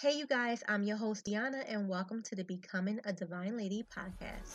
Hey, 0.00 0.12
you 0.12 0.28
guys, 0.28 0.62
I'm 0.68 0.84
your 0.84 0.96
host, 0.96 1.26
Deanna, 1.26 1.64
and 1.66 1.88
welcome 1.88 2.22
to 2.22 2.36
the 2.36 2.44
Becoming 2.44 3.00
a 3.04 3.12
Divine 3.12 3.56
Lady 3.56 3.82
podcast. 3.82 4.54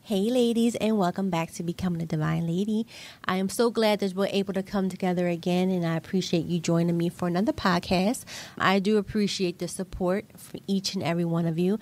Hey, 0.00 0.30
ladies, 0.30 0.76
and 0.76 0.96
welcome 0.96 1.30
back 1.30 1.50
to 1.54 1.64
Becoming 1.64 2.00
a 2.00 2.06
Divine 2.06 2.46
Lady. 2.46 2.86
I 3.24 3.38
am 3.38 3.48
so 3.48 3.70
glad 3.70 3.98
that 3.98 4.14
we're 4.14 4.28
able 4.28 4.54
to 4.54 4.62
come 4.62 4.88
together 4.88 5.26
again, 5.26 5.68
and 5.68 5.84
I 5.84 5.96
appreciate 5.96 6.46
you 6.46 6.60
joining 6.60 6.96
me 6.96 7.08
for 7.08 7.26
another 7.26 7.52
podcast. 7.52 8.24
I 8.56 8.78
do 8.78 8.98
appreciate 8.98 9.58
the 9.58 9.66
support 9.66 10.26
from 10.36 10.60
each 10.68 10.94
and 10.94 11.02
every 11.02 11.24
one 11.24 11.44
of 11.44 11.58
you. 11.58 11.80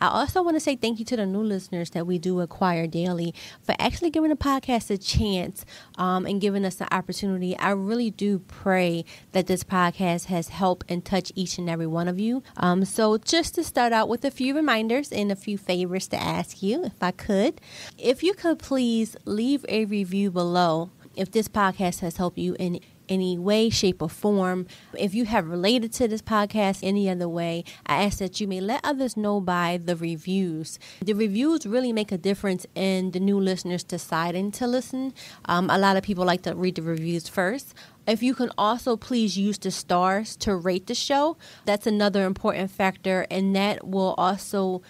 I 0.00 0.08
also 0.08 0.42
want 0.42 0.56
to 0.56 0.60
say 0.60 0.76
thank 0.76 0.98
you 0.98 1.04
to 1.06 1.16
the 1.16 1.26
new 1.26 1.42
listeners 1.42 1.90
that 1.90 2.06
we 2.06 2.18
do 2.18 2.40
acquire 2.40 2.86
daily 2.86 3.34
for 3.62 3.74
actually 3.78 4.10
giving 4.10 4.30
the 4.30 4.36
podcast 4.36 4.90
a 4.90 4.98
chance 4.98 5.64
um, 5.96 6.26
and 6.26 6.40
giving 6.40 6.64
us 6.64 6.76
the 6.76 6.92
opportunity. 6.94 7.56
I 7.56 7.70
really 7.70 8.10
do 8.10 8.38
pray 8.40 9.04
that 9.32 9.46
this 9.46 9.64
podcast 9.64 10.26
has 10.26 10.48
helped 10.48 10.90
and 10.90 11.04
touched 11.04 11.32
each 11.34 11.58
and 11.58 11.68
every 11.68 11.86
one 11.86 12.08
of 12.08 12.18
you. 12.18 12.42
Um, 12.56 12.84
so, 12.84 13.18
just 13.18 13.54
to 13.56 13.64
start 13.64 13.92
out 13.92 14.08
with 14.08 14.24
a 14.24 14.30
few 14.30 14.54
reminders 14.54 15.10
and 15.12 15.32
a 15.32 15.36
few 15.36 15.58
favors 15.58 16.08
to 16.08 16.16
ask 16.16 16.62
you, 16.62 16.84
if 16.84 17.02
I 17.02 17.10
could, 17.10 17.60
if 17.96 18.22
you 18.22 18.34
could 18.34 18.58
please 18.58 19.16
leave 19.24 19.64
a 19.68 19.84
review 19.84 20.30
below 20.30 20.90
if 21.16 21.32
this 21.32 21.48
podcast 21.48 22.00
has 22.00 22.16
helped 22.16 22.38
you 22.38 22.54
in 22.58 22.80
any 23.08 23.38
way, 23.38 23.70
shape, 23.70 24.02
or 24.02 24.08
form. 24.08 24.66
If 24.98 25.14
you 25.14 25.24
have 25.26 25.48
related 25.48 25.92
to 25.94 26.08
this 26.08 26.22
podcast 26.22 26.80
any 26.82 27.08
other 27.08 27.28
way, 27.28 27.64
I 27.86 28.04
ask 28.04 28.18
that 28.18 28.40
you 28.40 28.48
may 28.48 28.60
let 28.60 28.80
others 28.84 29.16
know 29.16 29.40
by 29.40 29.78
the 29.82 29.96
reviews. 29.96 30.78
The 31.00 31.14
reviews 31.14 31.66
really 31.66 31.92
make 31.92 32.12
a 32.12 32.18
difference 32.18 32.66
in 32.74 33.10
the 33.12 33.20
new 33.20 33.38
listeners 33.38 33.84
deciding 33.84 34.52
to 34.52 34.66
listen. 34.66 35.14
Um, 35.46 35.70
a 35.70 35.78
lot 35.78 35.96
of 35.96 36.02
people 36.02 36.24
like 36.24 36.42
to 36.42 36.54
read 36.54 36.76
the 36.76 36.82
reviews 36.82 37.28
first. 37.28 37.74
If 38.06 38.22
you 38.22 38.34
can 38.34 38.50
also 38.56 38.96
please 38.96 39.36
use 39.36 39.58
the 39.58 39.70
stars 39.70 40.34
to 40.36 40.56
rate 40.56 40.86
the 40.86 40.94
show, 40.94 41.36
that's 41.66 41.86
another 41.86 42.24
important 42.24 42.70
factor, 42.70 43.26
and 43.30 43.54
that 43.54 43.86
will 43.86 44.14
also 44.16 44.82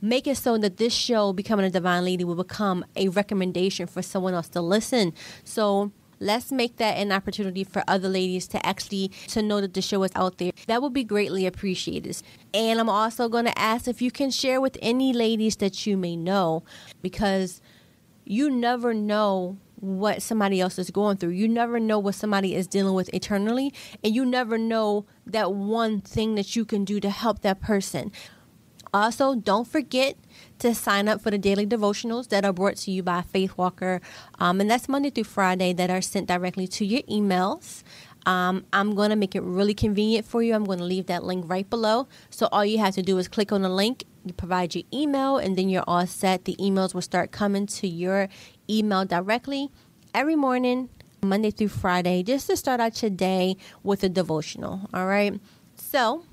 make 0.00 0.26
it 0.26 0.36
so 0.36 0.56
that 0.58 0.76
this 0.76 0.94
show, 0.94 1.32
Becoming 1.32 1.66
a 1.66 1.70
Divine 1.70 2.04
Lady, 2.04 2.24
will 2.24 2.34
become 2.34 2.84
a 2.96 3.08
recommendation 3.08 3.86
for 3.86 4.02
someone 4.02 4.34
else 4.34 4.48
to 4.50 4.60
listen. 4.62 5.12
So 5.44 5.92
let's 6.20 6.50
make 6.50 6.76
that 6.76 6.96
an 6.96 7.12
opportunity 7.12 7.64
for 7.64 7.82
other 7.86 8.08
ladies 8.08 8.46
to 8.48 8.64
actually 8.66 9.08
to 9.28 9.42
know 9.42 9.60
that 9.60 9.74
the 9.74 9.82
show 9.82 10.02
is 10.02 10.12
out 10.14 10.38
there 10.38 10.52
that 10.66 10.80
would 10.82 10.92
be 10.92 11.04
greatly 11.04 11.46
appreciated 11.46 12.20
and 12.54 12.80
i'm 12.80 12.88
also 12.88 13.28
going 13.28 13.44
to 13.44 13.58
ask 13.58 13.86
if 13.86 14.00
you 14.00 14.10
can 14.10 14.30
share 14.30 14.60
with 14.60 14.78
any 14.80 15.12
ladies 15.12 15.56
that 15.56 15.86
you 15.86 15.96
may 15.96 16.16
know 16.16 16.62
because 17.02 17.60
you 18.24 18.50
never 18.50 18.92
know 18.92 19.56
what 19.76 20.22
somebody 20.22 20.60
else 20.60 20.78
is 20.78 20.90
going 20.90 21.16
through. 21.16 21.30
You 21.30 21.48
never 21.48 21.78
know 21.78 21.98
what 21.98 22.14
somebody 22.14 22.54
is 22.54 22.66
dealing 22.66 22.94
with 22.94 23.12
eternally, 23.14 23.72
and 24.02 24.14
you 24.14 24.24
never 24.24 24.58
know 24.58 25.06
that 25.26 25.52
one 25.52 26.00
thing 26.00 26.34
that 26.34 26.56
you 26.56 26.64
can 26.64 26.84
do 26.84 26.98
to 27.00 27.10
help 27.10 27.42
that 27.42 27.60
person. 27.60 28.10
Also, 28.92 29.34
don't 29.34 29.68
forget 29.68 30.16
to 30.58 30.74
sign 30.74 31.08
up 31.08 31.20
for 31.20 31.30
the 31.30 31.38
daily 31.38 31.66
devotionals 31.66 32.28
that 32.28 32.44
are 32.44 32.52
brought 32.52 32.76
to 32.76 32.90
you 32.90 33.02
by 33.02 33.22
Faith 33.22 33.56
Walker. 33.56 34.00
Um, 34.38 34.60
and 34.60 34.70
that's 34.70 34.88
Monday 34.88 35.10
through 35.10 35.24
Friday 35.24 35.72
that 35.74 35.90
are 35.90 36.00
sent 36.00 36.28
directly 36.28 36.66
to 36.68 36.84
your 36.84 37.02
emails. 37.02 37.82
Um, 38.26 38.66
I'm 38.72 38.94
going 38.94 39.10
to 39.10 39.16
make 39.16 39.36
it 39.36 39.42
really 39.42 39.74
convenient 39.74 40.26
for 40.26 40.42
you. 40.42 40.54
I'm 40.54 40.64
going 40.64 40.80
to 40.80 40.84
leave 40.84 41.06
that 41.06 41.22
link 41.22 41.44
right 41.48 41.68
below. 41.68 42.08
So 42.28 42.48
all 42.50 42.64
you 42.64 42.78
have 42.78 42.94
to 42.96 43.02
do 43.02 43.16
is 43.18 43.28
click 43.28 43.52
on 43.52 43.62
the 43.62 43.68
link, 43.68 44.04
you 44.24 44.32
provide 44.32 44.74
your 44.74 44.84
email, 44.92 45.38
and 45.38 45.56
then 45.56 45.68
you're 45.68 45.84
all 45.86 46.06
set. 46.06 46.44
The 46.44 46.56
emails 46.56 46.92
will 46.92 47.02
start 47.02 47.30
coming 47.30 47.66
to 47.66 47.86
your 47.86 48.28
email 48.68 49.04
directly 49.04 49.70
every 50.12 50.34
morning, 50.34 50.88
Monday 51.22 51.52
through 51.52 51.68
Friday, 51.68 52.24
just 52.24 52.48
to 52.48 52.56
start 52.56 52.80
out 52.80 53.00
your 53.00 53.10
day 53.10 53.56
with 53.84 54.02
a 54.02 54.08
devotional. 54.08 54.88
All 54.92 55.06
right. 55.06 55.40
So 55.76 56.24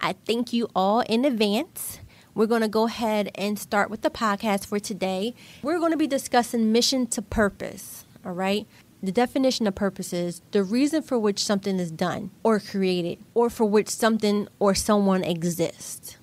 I 0.00 0.12
thank 0.12 0.52
you 0.52 0.68
all 0.74 1.00
in 1.00 1.24
advance. 1.24 1.98
We're 2.34 2.46
going 2.46 2.62
to 2.62 2.68
go 2.68 2.86
ahead 2.86 3.30
and 3.34 3.58
start 3.58 3.90
with 3.90 4.02
the 4.02 4.10
podcast 4.10 4.66
for 4.66 4.78
today. 4.78 5.34
We're 5.62 5.78
going 5.78 5.90
to 5.90 5.96
be 5.96 6.06
discussing 6.06 6.72
mission 6.72 7.06
to 7.08 7.22
purpose, 7.22 8.04
all 8.24 8.32
right? 8.32 8.66
The 9.02 9.12
definition 9.12 9.66
of 9.66 9.74
purpose 9.74 10.12
is 10.12 10.42
the 10.52 10.62
reason 10.62 11.02
for 11.02 11.18
which 11.18 11.42
something 11.42 11.80
is 11.80 11.90
done 11.90 12.30
or 12.42 12.60
created, 12.60 13.18
or 13.34 13.50
for 13.50 13.64
which 13.64 13.88
something 13.88 14.46
or 14.58 14.74
someone 14.74 15.24
exists. 15.24 16.18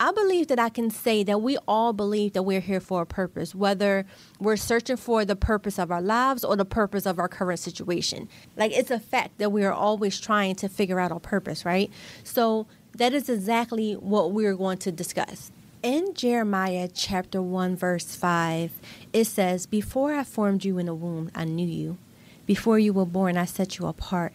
I 0.00 0.12
believe 0.12 0.46
that 0.46 0.60
I 0.60 0.68
can 0.68 0.90
say 0.90 1.24
that 1.24 1.42
we 1.42 1.56
all 1.66 1.92
believe 1.92 2.34
that 2.34 2.44
we're 2.44 2.60
here 2.60 2.78
for 2.78 3.02
a 3.02 3.06
purpose, 3.06 3.52
whether 3.52 4.06
we're 4.38 4.56
searching 4.56 4.96
for 4.96 5.24
the 5.24 5.34
purpose 5.34 5.76
of 5.76 5.90
our 5.90 6.00
lives 6.00 6.44
or 6.44 6.54
the 6.54 6.64
purpose 6.64 7.04
of 7.04 7.18
our 7.18 7.26
current 7.26 7.58
situation. 7.58 8.28
Like 8.56 8.70
it's 8.72 8.92
a 8.92 9.00
fact 9.00 9.38
that 9.38 9.50
we 9.50 9.64
are 9.64 9.72
always 9.72 10.20
trying 10.20 10.54
to 10.56 10.68
figure 10.68 11.00
out 11.00 11.10
our 11.10 11.18
purpose, 11.18 11.64
right? 11.64 11.90
So 12.22 12.68
that 12.96 13.12
is 13.12 13.28
exactly 13.28 13.94
what 13.94 14.32
we're 14.32 14.56
going 14.56 14.78
to 14.78 14.92
discuss. 14.92 15.50
In 15.82 16.14
Jeremiah 16.14 16.88
chapter 16.92 17.40
1, 17.40 17.76
verse 17.76 18.16
5, 18.16 18.72
it 19.12 19.24
says, 19.26 19.66
Before 19.66 20.14
I 20.14 20.24
formed 20.24 20.64
you 20.64 20.78
in 20.78 20.86
the 20.86 20.94
womb, 20.94 21.30
I 21.34 21.44
knew 21.44 21.68
you. 21.68 21.98
Before 22.46 22.78
you 22.78 22.92
were 22.92 23.04
born, 23.04 23.36
I 23.36 23.44
set 23.44 23.78
you 23.78 23.86
apart. 23.86 24.32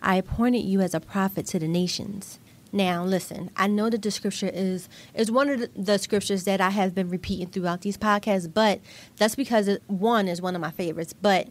I 0.00 0.16
appointed 0.16 0.60
you 0.60 0.80
as 0.80 0.94
a 0.94 1.00
prophet 1.00 1.46
to 1.46 1.58
the 1.58 1.68
nations. 1.68 2.38
Now, 2.72 3.04
listen, 3.04 3.50
I 3.56 3.66
know 3.66 3.90
that 3.90 4.02
the 4.02 4.10
scripture 4.10 4.50
is 4.52 4.88
is 5.14 5.30
one 5.30 5.48
of 5.48 5.68
the 5.74 5.98
scriptures 5.98 6.44
that 6.44 6.60
I 6.60 6.70
have 6.70 6.94
been 6.94 7.08
repeating 7.08 7.48
throughout 7.48 7.80
these 7.80 7.96
podcasts, 7.96 8.52
but 8.52 8.80
that's 9.16 9.34
because 9.34 9.68
it, 9.68 9.82
one 9.86 10.28
is 10.28 10.42
one 10.42 10.54
of 10.54 10.60
my 10.60 10.70
favorites. 10.70 11.12
But 11.12 11.48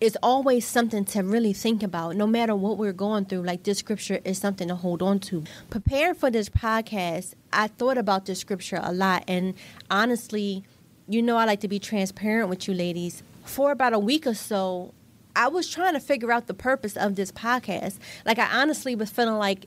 it's 0.00 0.16
always 0.22 0.66
something 0.66 1.04
to 1.04 1.22
really 1.22 1.52
think 1.52 1.82
about 1.82 2.14
no 2.16 2.26
matter 2.26 2.54
what 2.54 2.78
we're 2.78 2.92
going 2.92 3.24
through 3.24 3.42
like 3.42 3.64
this 3.64 3.78
scripture 3.78 4.20
is 4.24 4.38
something 4.38 4.68
to 4.68 4.74
hold 4.74 5.02
on 5.02 5.18
to. 5.18 5.44
Preparing 5.70 6.14
for 6.14 6.30
this 6.30 6.48
podcast 6.48 7.34
i 7.52 7.66
thought 7.68 7.98
about 7.98 8.26
this 8.26 8.38
scripture 8.38 8.80
a 8.82 8.92
lot 8.92 9.24
and 9.26 9.54
honestly 9.90 10.62
you 11.08 11.22
know 11.22 11.36
i 11.36 11.44
like 11.44 11.60
to 11.60 11.68
be 11.68 11.78
transparent 11.78 12.48
with 12.48 12.68
you 12.68 12.74
ladies. 12.74 13.22
For 13.44 13.72
about 13.72 13.92
a 13.92 13.98
week 13.98 14.26
or 14.26 14.34
so 14.34 14.94
i 15.34 15.48
was 15.48 15.68
trying 15.68 15.94
to 15.94 16.00
figure 16.00 16.32
out 16.32 16.46
the 16.46 16.54
purpose 16.54 16.96
of 16.96 17.16
this 17.16 17.32
podcast. 17.32 17.98
Like 18.24 18.38
i 18.38 18.60
honestly 18.60 18.94
was 18.94 19.10
feeling 19.10 19.38
like 19.38 19.66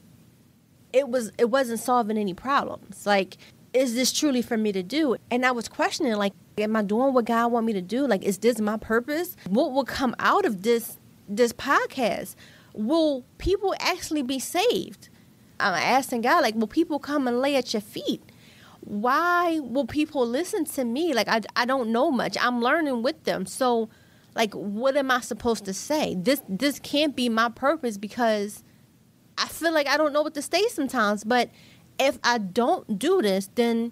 it 0.93 1.09
was 1.09 1.31
it 1.37 1.49
wasn't 1.49 1.79
solving 1.79 2.17
any 2.17 2.33
problems. 2.33 3.05
Like 3.05 3.37
is 3.73 3.95
this 3.95 4.11
truly 4.11 4.41
for 4.41 4.57
me 4.57 4.71
to 4.71 4.83
do 4.83 5.15
and 5.29 5.45
i 5.45 5.51
was 5.51 5.67
questioning 5.67 6.13
like 6.15 6.33
Am 6.57 6.75
I 6.75 6.81
doing 6.81 7.13
what 7.13 7.25
God 7.25 7.51
want 7.51 7.65
me 7.65 7.73
to 7.73 7.81
do? 7.81 8.05
Like, 8.05 8.23
is 8.23 8.37
this 8.39 8.59
my 8.59 8.77
purpose? 8.77 9.35
What 9.47 9.71
will 9.71 9.85
come 9.85 10.15
out 10.19 10.45
of 10.45 10.63
this 10.63 10.97
this 11.27 11.53
podcast? 11.53 12.35
Will 12.73 13.23
people 13.37 13.73
actually 13.79 14.21
be 14.21 14.39
saved? 14.39 15.09
I'm 15.59 15.73
asking 15.73 16.21
God, 16.21 16.41
like, 16.41 16.55
will 16.55 16.67
people 16.67 16.99
come 16.99 17.27
and 17.27 17.39
lay 17.39 17.55
at 17.55 17.73
your 17.73 17.81
feet? 17.81 18.21
Why 18.81 19.59
will 19.59 19.85
people 19.85 20.25
listen 20.25 20.65
to 20.65 20.83
me? 20.83 21.13
Like, 21.13 21.27
I, 21.27 21.41
I 21.55 21.65
don't 21.65 21.91
know 21.91 22.09
much. 22.09 22.35
I'm 22.39 22.61
learning 22.61 23.03
with 23.03 23.23
them. 23.25 23.45
So, 23.45 23.89
like, 24.35 24.53
what 24.53 24.97
am 24.97 25.11
I 25.11 25.21
supposed 25.21 25.65
to 25.65 25.73
say? 25.73 26.15
This 26.15 26.41
this 26.49 26.79
can't 26.79 27.15
be 27.15 27.29
my 27.29 27.49
purpose 27.49 27.97
because 27.97 28.63
I 29.37 29.47
feel 29.47 29.73
like 29.73 29.87
I 29.87 29.97
don't 29.97 30.13
know 30.13 30.21
what 30.21 30.33
to 30.33 30.41
say 30.41 30.67
sometimes. 30.69 31.23
But 31.23 31.49
if 31.99 32.19
I 32.23 32.37
don't 32.37 32.99
do 32.99 33.21
this, 33.21 33.49
then 33.55 33.91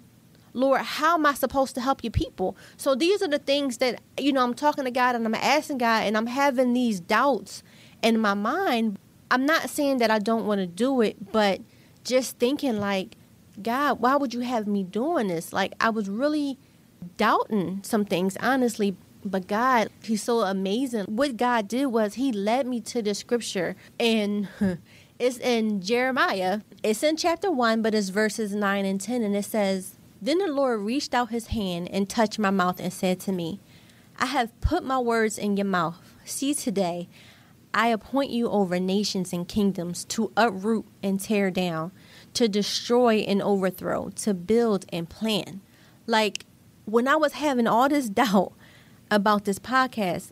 Lord, 0.52 0.80
how 0.80 1.14
am 1.14 1.26
I 1.26 1.34
supposed 1.34 1.74
to 1.76 1.80
help 1.80 2.02
your 2.02 2.10
people? 2.10 2.56
So 2.76 2.94
these 2.94 3.22
are 3.22 3.28
the 3.28 3.38
things 3.38 3.78
that, 3.78 4.00
you 4.18 4.32
know, 4.32 4.42
I'm 4.42 4.54
talking 4.54 4.84
to 4.84 4.90
God 4.90 5.14
and 5.14 5.24
I'm 5.24 5.34
asking 5.34 5.78
God 5.78 6.04
and 6.04 6.16
I'm 6.16 6.26
having 6.26 6.72
these 6.72 7.00
doubts 7.00 7.62
in 8.02 8.18
my 8.18 8.34
mind. 8.34 8.98
I'm 9.30 9.46
not 9.46 9.70
saying 9.70 9.98
that 9.98 10.10
I 10.10 10.18
don't 10.18 10.46
want 10.46 10.58
to 10.60 10.66
do 10.66 11.00
it, 11.02 11.32
but 11.32 11.60
just 12.04 12.38
thinking 12.38 12.80
like, 12.80 13.16
God, 13.62 14.00
why 14.00 14.16
would 14.16 14.34
you 14.34 14.40
have 14.40 14.66
me 14.66 14.82
doing 14.82 15.28
this? 15.28 15.52
Like 15.52 15.74
I 15.80 15.90
was 15.90 16.08
really 16.08 16.58
doubting 17.16 17.80
some 17.82 18.04
things, 18.04 18.36
honestly. 18.40 18.96
But 19.24 19.46
God, 19.46 19.90
He's 20.02 20.22
so 20.22 20.40
amazing. 20.40 21.04
What 21.04 21.36
God 21.36 21.68
did 21.68 21.86
was 21.86 22.14
He 22.14 22.32
led 22.32 22.66
me 22.66 22.80
to 22.80 23.02
the 23.02 23.14
scripture 23.14 23.76
and 23.98 24.48
it's 25.20 25.36
in 25.36 25.82
Jeremiah. 25.82 26.62
It's 26.82 27.02
in 27.02 27.18
chapter 27.18 27.52
1, 27.52 27.82
but 27.82 27.94
it's 27.94 28.08
verses 28.08 28.54
9 28.54 28.86
and 28.86 28.98
10. 28.98 29.22
And 29.22 29.36
it 29.36 29.44
says, 29.44 29.96
then 30.22 30.38
the 30.38 30.48
Lord 30.48 30.80
reached 30.80 31.12
out 31.12 31.28
his 31.28 31.48
hand 31.48 31.90
and 31.90 32.08
touched 32.08 32.38
my 32.38 32.48
mouth 32.48 32.80
and 32.80 32.90
said 32.90 33.20
to 33.20 33.32
me, 33.32 33.60
I 34.18 34.26
have 34.26 34.58
put 34.62 34.82
my 34.82 34.98
words 34.98 35.36
in 35.36 35.58
your 35.58 35.66
mouth. 35.66 35.98
See 36.24 36.54
today, 36.54 37.06
I 37.74 37.88
appoint 37.88 38.30
you 38.30 38.48
over 38.48 38.80
nations 38.80 39.32
and 39.32 39.46
kingdoms 39.46 40.06
to 40.06 40.32
uproot 40.38 40.86
and 41.02 41.20
tear 41.20 41.50
down, 41.50 41.92
to 42.34 42.48
destroy 42.48 43.16
and 43.18 43.42
overthrow, 43.42 44.08
to 44.16 44.32
build 44.32 44.86
and 44.90 45.08
plan. 45.08 45.60
Like 46.06 46.46
when 46.86 47.06
I 47.06 47.16
was 47.16 47.34
having 47.34 47.66
all 47.66 47.90
this 47.90 48.08
doubt 48.08 48.54
about 49.10 49.44
this 49.44 49.58
podcast, 49.58 50.30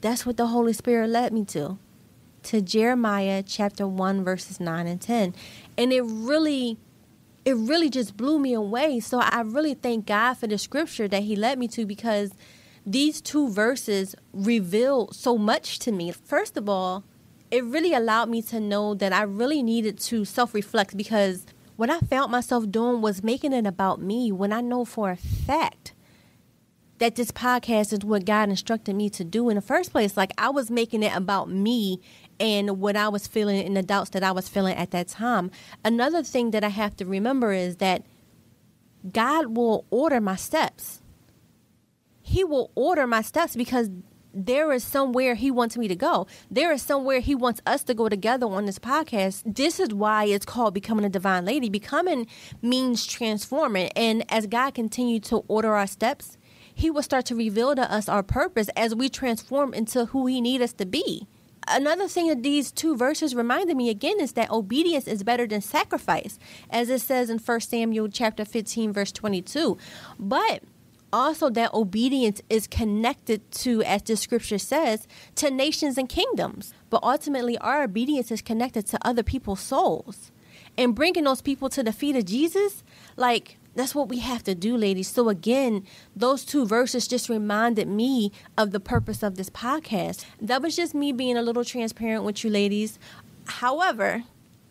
that's 0.00 0.24
what 0.24 0.36
the 0.36 0.46
Holy 0.46 0.72
Spirit 0.72 1.10
led 1.10 1.32
me 1.32 1.44
to. 1.46 1.78
To 2.44 2.62
Jeremiah 2.62 3.42
chapter 3.44 3.86
1, 3.86 4.24
verses 4.24 4.60
9 4.60 4.86
and 4.86 5.00
10. 5.00 5.34
And 5.76 5.92
it 5.92 6.02
really 6.02 6.78
it 7.44 7.56
really 7.56 7.88
just 7.88 8.16
blew 8.16 8.38
me 8.38 8.52
away. 8.52 9.00
So 9.00 9.20
I 9.20 9.40
really 9.40 9.72
thank 9.72 10.04
God 10.04 10.34
for 10.34 10.46
the 10.46 10.58
scripture 10.58 11.08
that 11.08 11.22
He 11.22 11.34
led 11.34 11.58
me 11.58 11.66
to 11.68 11.86
because 11.86 12.32
these 12.84 13.20
two 13.20 13.48
verses 13.48 14.14
reveal 14.32 15.10
so 15.12 15.38
much 15.38 15.78
to 15.80 15.92
me. 15.92 16.12
First 16.12 16.56
of 16.56 16.68
all, 16.68 17.04
it 17.50 17.64
really 17.64 17.94
allowed 17.94 18.28
me 18.28 18.42
to 18.42 18.60
know 18.60 18.94
that 18.94 19.12
I 19.12 19.22
really 19.22 19.62
needed 19.62 19.98
to 20.00 20.24
self 20.24 20.52
reflect 20.52 20.96
because 20.96 21.46
what 21.76 21.90
I 21.90 22.00
found 22.00 22.32
myself 22.32 22.70
doing 22.70 23.00
was 23.00 23.22
making 23.22 23.52
it 23.52 23.66
about 23.66 24.00
me 24.00 24.32
when 24.32 24.52
I 24.52 24.60
know 24.60 24.84
for 24.84 25.10
a 25.10 25.16
fact 25.16 25.94
that 26.98 27.14
this 27.14 27.30
podcast 27.30 27.92
is 27.92 28.00
what 28.00 28.24
God 28.24 28.50
instructed 28.50 28.96
me 28.96 29.08
to 29.10 29.24
do 29.24 29.48
in 29.48 29.54
the 29.54 29.62
first 29.62 29.92
place. 29.92 30.16
Like 30.16 30.32
I 30.36 30.50
was 30.50 30.70
making 30.70 31.02
it 31.02 31.14
about 31.14 31.48
me 31.48 32.00
and 32.40 32.80
what 32.80 32.96
I 32.96 33.08
was 33.08 33.26
feeling 33.26 33.64
and 33.64 33.76
the 33.76 33.82
doubts 33.82 34.10
that 34.10 34.22
I 34.22 34.32
was 34.32 34.48
feeling 34.48 34.76
at 34.76 34.90
that 34.92 35.08
time. 35.08 35.50
Another 35.84 36.22
thing 36.22 36.50
that 36.52 36.64
I 36.64 36.68
have 36.68 36.96
to 36.96 37.06
remember 37.06 37.52
is 37.52 37.76
that 37.76 38.04
God 39.10 39.56
will 39.56 39.86
order 39.90 40.20
my 40.20 40.36
steps. 40.36 41.00
He 42.22 42.44
will 42.44 42.70
order 42.74 43.06
my 43.06 43.22
steps 43.22 43.56
because 43.56 43.90
there 44.34 44.72
is 44.72 44.84
somewhere 44.84 45.34
he 45.34 45.50
wants 45.50 45.76
me 45.76 45.88
to 45.88 45.96
go. 45.96 46.26
There 46.50 46.72
is 46.72 46.82
somewhere 46.82 47.20
he 47.20 47.34
wants 47.34 47.60
us 47.66 47.82
to 47.84 47.94
go 47.94 48.08
together 48.08 48.46
on 48.46 48.66
this 48.66 48.78
podcast. 48.78 49.42
This 49.46 49.80
is 49.80 49.92
why 49.94 50.24
it's 50.24 50.44
called 50.44 50.74
Becoming 50.74 51.04
a 51.04 51.08
Divine 51.08 51.44
Lady. 51.44 51.68
Becoming 51.68 52.26
means 52.60 53.06
transforming. 53.06 53.88
And 53.96 54.24
as 54.30 54.46
God 54.46 54.74
continues 54.74 55.22
to 55.28 55.38
order 55.48 55.74
our 55.74 55.86
steps, 55.86 56.36
he 56.74 56.90
will 56.90 57.02
start 57.02 57.24
to 57.26 57.34
reveal 57.34 57.74
to 57.74 57.90
us 57.90 58.08
our 58.08 58.22
purpose 58.22 58.68
as 58.76 58.94
we 58.94 59.08
transform 59.08 59.74
into 59.74 60.06
who 60.06 60.26
he 60.26 60.40
needs 60.40 60.62
us 60.62 60.72
to 60.74 60.86
be. 60.86 61.26
Another 61.70 62.08
thing 62.08 62.28
that 62.28 62.42
these 62.42 62.72
two 62.72 62.96
verses 62.96 63.34
reminded 63.34 63.76
me 63.76 63.90
again 63.90 64.20
is 64.20 64.32
that 64.32 64.50
obedience 64.50 65.06
is 65.06 65.22
better 65.22 65.46
than 65.46 65.60
sacrifice, 65.60 66.38
as 66.70 66.88
it 66.88 67.00
says 67.00 67.30
in 67.30 67.38
1 67.38 67.60
Samuel 67.60 68.08
chapter 68.08 68.44
15 68.44 68.92
verse 68.92 69.12
22. 69.12 69.76
But 70.18 70.62
also 71.12 71.50
that 71.50 71.72
obedience 71.74 72.42
is 72.50 72.66
connected 72.66 73.50
to, 73.50 73.82
as 73.82 74.02
the 74.02 74.16
scripture 74.16 74.58
says, 74.58 75.06
to 75.36 75.50
nations 75.50 75.98
and 75.98 76.08
kingdoms. 76.08 76.72
But 76.90 77.02
ultimately, 77.02 77.56
our 77.58 77.82
obedience 77.82 78.30
is 78.30 78.42
connected 78.42 78.86
to 78.86 79.06
other 79.06 79.22
people's 79.22 79.60
souls. 79.60 80.30
And 80.76 80.94
bringing 80.94 81.24
those 81.24 81.42
people 81.42 81.68
to 81.70 81.82
the 81.82 81.92
feet 81.92 82.16
of 82.16 82.24
Jesus, 82.24 82.84
like 83.16 83.58
that's 83.78 83.94
what 83.94 84.08
we 84.08 84.18
have 84.18 84.42
to 84.44 84.54
do, 84.54 84.76
ladies. 84.76 85.08
So, 85.08 85.28
again, 85.28 85.84
those 86.16 86.44
two 86.44 86.66
verses 86.66 87.06
just 87.06 87.28
reminded 87.28 87.86
me 87.86 88.32
of 88.56 88.72
the 88.72 88.80
purpose 88.80 89.22
of 89.22 89.36
this 89.36 89.48
podcast. 89.48 90.24
That 90.40 90.62
was 90.62 90.74
just 90.74 90.94
me 90.94 91.12
being 91.12 91.36
a 91.36 91.42
little 91.42 91.64
transparent 91.64 92.24
with 92.24 92.42
you, 92.42 92.50
ladies. 92.50 92.98
However, 93.46 94.24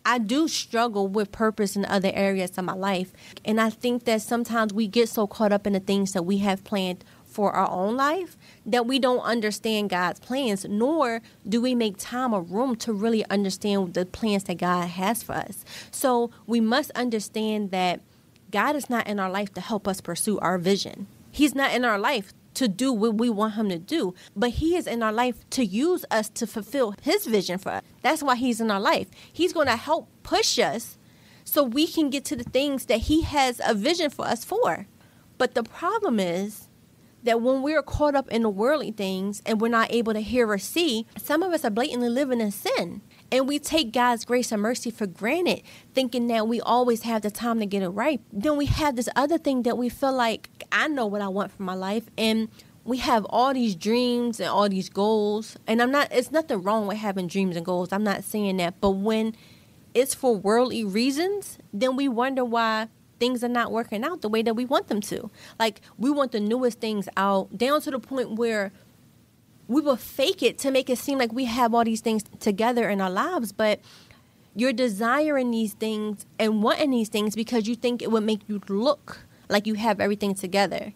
I 0.04 0.18
do 0.18 0.46
struggle 0.46 1.08
with 1.08 1.32
purpose 1.32 1.74
in 1.74 1.86
other 1.86 2.10
areas 2.12 2.56
of 2.58 2.64
my 2.64 2.74
life. 2.74 3.12
And 3.44 3.58
I 3.60 3.70
think 3.70 4.04
that 4.04 4.20
sometimes 4.20 4.74
we 4.74 4.86
get 4.86 5.08
so 5.08 5.26
caught 5.26 5.52
up 5.52 5.66
in 5.66 5.72
the 5.72 5.80
things 5.80 6.12
that 6.12 6.24
we 6.24 6.38
have 6.38 6.62
planned 6.64 7.02
for 7.24 7.52
our 7.52 7.70
own 7.70 7.96
life 7.96 8.36
that 8.66 8.86
we 8.86 8.98
don't 8.98 9.20
understand 9.20 9.90
God's 9.90 10.18
plans, 10.20 10.66
nor 10.68 11.22
do 11.48 11.60
we 11.60 11.74
make 11.74 11.96
time 11.98 12.34
or 12.34 12.42
room 12.42 12.74
to 12.76 12.92
really 12.92 13.24
understand 13.30 13.94
the 13.94 14.04
plans 14.04 14.44
that 14.44 14.58
God 14.58 14.88
has 14.88 15.22
for 15.22 15.34
us. 15.34 15.64
So 15.90 16.30
we 16.46 16.60
must 16.60 16.90
understand 16.92 17.70
that 17.70 18.00
God 18.50 18.76
is 18.76 18.88
not 18.88 19.06
in 19.06 19.20
our 19.20 19.30
life 19.30 19.52
to 19.54 19.60
help 19.60 19.86
us 19.86 20.00
pursue 20.00 20.38
our 20.38 20.58
vision. 20.58 21.06
He's 21.30 21.54
not 21.54 21.72
in 21.72 21.84
our 21.84 21.98
life 21.98 22.32
to 22.54 22.66
do 22.66 22.92
what 22.92 23.14
we 23.14 23.30
want 23.30 23.54
him 23.54 23.68
to 23.68 23.78
do, 23.78 24.14
but 24.34 24.50
he 24.50 24.76
is 24.76 24.86
in 24.86 25.02
our 25.02 25.12
life 25.12 25.48
to 25.50 25.64
use 25.64 26.04
us 26.10 26.28
to 26.30 26.46
fulfill 26.46 26.94
his 27.02 27.26
vision 27.26 27.58
for 27.58 27.70
us. 27.70 27.82
That's 28.02 28.22
why 28.22 28.36
he's 28.36 28.60
in 28.60 28.70
our 28.70 28.80
life. 28.80 29.08
He's 29.32 29.52
going 29.52 29.68
to 29.68 29.76
help 29.76 30.08
push 30.22 30.58
us 30.58 30.98
so 31.44 31.62
we 31.62 31.86
can 31.86 32.10
get 32.10 32.24
to 32.26 32.36
the 32.36 32.44
things 32.44 32.86
that 32.86 33.02
he 33.02 33.22
has 33.22 33.60
a 33.64 33.74
vision 33.74 34.10
for 34.10 34.26
us 34.26 34.44
for. 34.44 34.86
But 35.38 35.54
the 35.54 35.62
problem 35.62 36.18
is 36.18 36.68
that 37.22 37.40
when 37.40 37.62
we're 37.62 37.82
caught 37.82 38.14
up 38.14 38.28
in 38.28 38.42
the 38.42 38.50
worldly 38.50 38.90
things 38.90 39.42
and 39.46 39.60
we're 39.60 39.68
not 39.68 39.92
able 39.92 40.12
to 40.12 40.20
hear 40.20 40.50
or 40.50 40.58
see, 40.58 41.06
some 41.16 41.42
of 41.42 41.52
us 41.52 41.64
are 41.64 41.70
blatantly 41.70 42.08
living 42.08 42.40
in 42.40 42.50
sin. 42.50 43.02
And 43.30 43.46
we 43.46 43.58
take 43.58 43.92
God's 43.92 44.24
grace 44.24 44.52
and 44.52 44.62
mercy 44.62 44.90
for 44.90 45.06
granted, 45.06 45.62
thinking 45.94 46.28
that 46.28 46.48
we 46.48 46.60
always 46.60 47.02
have 47.02 47.22
the 47.22 47.30
time 47.30 47.60
to 47.60 47.66
get 47.66 47.82
it 47.82 47.88
right. 47.88 48.20
Then 48.32 48.56
we 48.56 48.66
have 48.66 48.96
this 48.96 49.08
other 49.14 49.36
thing 49.36 49.64
that 49.64 49.76
we 49.76 49.88
feel 49.90 50.12
like, 50.14 50.48
I 50.72 50.88
know 50.88 51.06
what 51.06 51.20
I 51.20 51.28
want 51.28 51.52
for 51.52 51.62
my 51.62 51.74
life. 51.74 52.04
And 52.16 52.48
we 52.84 52.98
have 52.98 53.26
all 53.26 53.52
these 53.52 53.74
dreams 53.74 54.40
and 54.40 54.48
all 54.48 54.68
these 54.68 54.88
goals. 54.88 55.58
And 55.66 55.82
I'm 55.82 55.90
not, 55.90 56.08
it's 56.10 56.32
nothing 56.32 56.62
wrong 56.62 56.86
with 56.86 56.96
having 56.98 57.26
dreams 57.26 57.54
and 57.54 57.66
goals. 57.66 57.92
I'm 57.92 58.04
not 58.04 58.24
saying 58.24 58.56
that. 58.56 58.80
But 58.80 58.92
when 58.92 59.36
it's 59.92 60.14
for 60.14 60.34
worldly 60.34 60.84
reasons, 60.84 61.58
then 61.72 61.96
we 61.96 62.08
wonder 62.08 62.46
why 62.46 62.88
things 63.20 63.44
are 63.44 63.48
not 63.48 63.72
working 63.72 64.04
out 64.04 64.22
the 64.22 64.28
way 64.28 64.42
that 64.42 64.54
we 64.54 64.64
want 64.64 64.88
them 64.88 65.00
to. 65.02 65.30
Like, 65.58 65.82
we 65.98 66.10
want 66.10 66.32
the 66.32 66.40
newest 66.40 66.80
things 66.80 67.08
out, 67.16 67.58
down 67.58 67.82
to 67.82 67.90
the 67.90 67.98
point 67.98 68.36
where 68.36 68.72
we 69.68 69.82
will 69.82 69.96
fake 69.96 70.42
it 70.42 70.58
to 70.58 70.70
make 70.70 70.88
it 70.90 70.98
seem 70.98 71.18
like 71.18 71.32
we 71.32 71.44
have 71.44 71.74
all 71.74 71.84
these 71.84 72.00
things 72.00 72.24
together 72.40 72.88
in 72.88 73.00
our 73.00 73.10
lives, 73.10 73.52
but 73.52 73.80
you're 74.56 74.72
desiring 74.72 75.50
these 75.50 75.74
things 75.74 76.26
and 76.38 76.62
wanting 76.62 76.90
these 76.90 77.08
things 77.08 77.36
because 77.36 77.68
you 77.68 77.76
think 77.76 78.02
it 78.02 78.10
would 78.10 78.24
make 78.24 78.40
you 78.48 78.60
look 78.68 79.20
like 79.48 79.66
you 79.66 79.74
have 79.74 80.00
everything 80.00 80.34
together, 80.34 80.94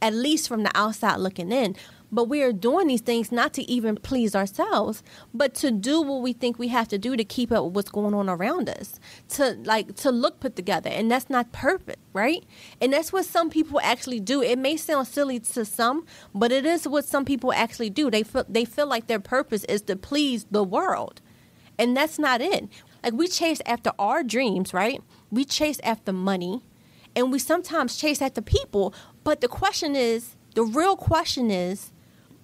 at 0.00 0.14
least 0.14 0.48
from 0.48 0.62
the 0.62 0.70
outside 0.74 1.16
looking 1.16 1.52
in. 1.52 1.76
But 2.12 2.28
we 2.28 2.42
are 2.42 2.52
doing 2.52 2.88
these 2.88 3.00
things 3.00 3.32
not 3.32 3.54
to 3.54 3.62
even 3.70 3.96
please 3.96 4.36
ourselves, 4.36 5.02
but 5.32 5.54
to 5.54 5.70
do 5.70 6.02
what 6.02 6.20
we 6.20 6.34
think 6.34 6.58
we 6.58 6.68
have 6.68 6.86
to 6.88 6.98
do 6.98 7.16
to 7.16 7.24
keep 7.24 7.50
up 7.50 7.64
with 7.64 7.74
what's 7.74 7.90
going 7.90 8.14
on 8.14 8.28
around 8.28 8.68
us. 8.68 9.00
To 9.30 9.56
like 9.64 9.96
to 9.96 10.10
look 10.12 10.38
put 10.38 10.54
together. 10.54 10.90
And 10.90 11.10
that's 11.10 11.30
not 11.30 11.52
perfect, 11.52 12.00
right? 12.12 12.44
And 12.80 12.92
that's 12.92 13.12
what 13.12 13.24
some 13.24 13.48
people 13.48 13.80
actually 13.82 14.20
do. 14.20 14.42
It 14.42 14.58
may 14.58 14.76
sound 14.76 15.08
silly 15.08 15.40
to 15.40 15.64
some, 15.64 16.04
but 16.34 16.52
it 16.52 16.66
is 16.66 16.86
what 16.86 17.06
some 17.06 17.24
people 17.24 17.52
actually 17.52 17.90
do. 17.90 18.10
They 18.10 18.22
feel 18.22 18.44
they 18.48 18.66
feel 18.66 18.86
like 18.86 19.06
their 19.06 19.20
purpose 19.20 19.64
is 19.64 19.80
to 19.82 19.96
please 19.96 20.46
the 20.50 20.62
world. 20.62 21.22
And 21.78 21.96
that's 21.96 22.18
not 22.18 22.42
it. 22.42 22.68
Like 23.02 23.14
we 23.14 23.26
chase 23.26 23.60
after 23.66 23.92
our 23.98 24.22
dreams, 24.22 24.74
right? 24.74 25.00
We 25.30 25.44
chase 25.44 25.80
after 25.82 26.12
money 26.12 26.62
and 27.16 27.32
we 27.32 27.38
sometimes 27.38 27.96
chase 27.96 28.22
after 28.22 28.42
people. 28.42 28.94
But 29.24 29.40
the 29.40 29.48
question 29.48 29.96
is, 29.96 30.36
the 30.54 30.62
real 30.62 30.96
question 30.96 31.50
is, 31.50 31.91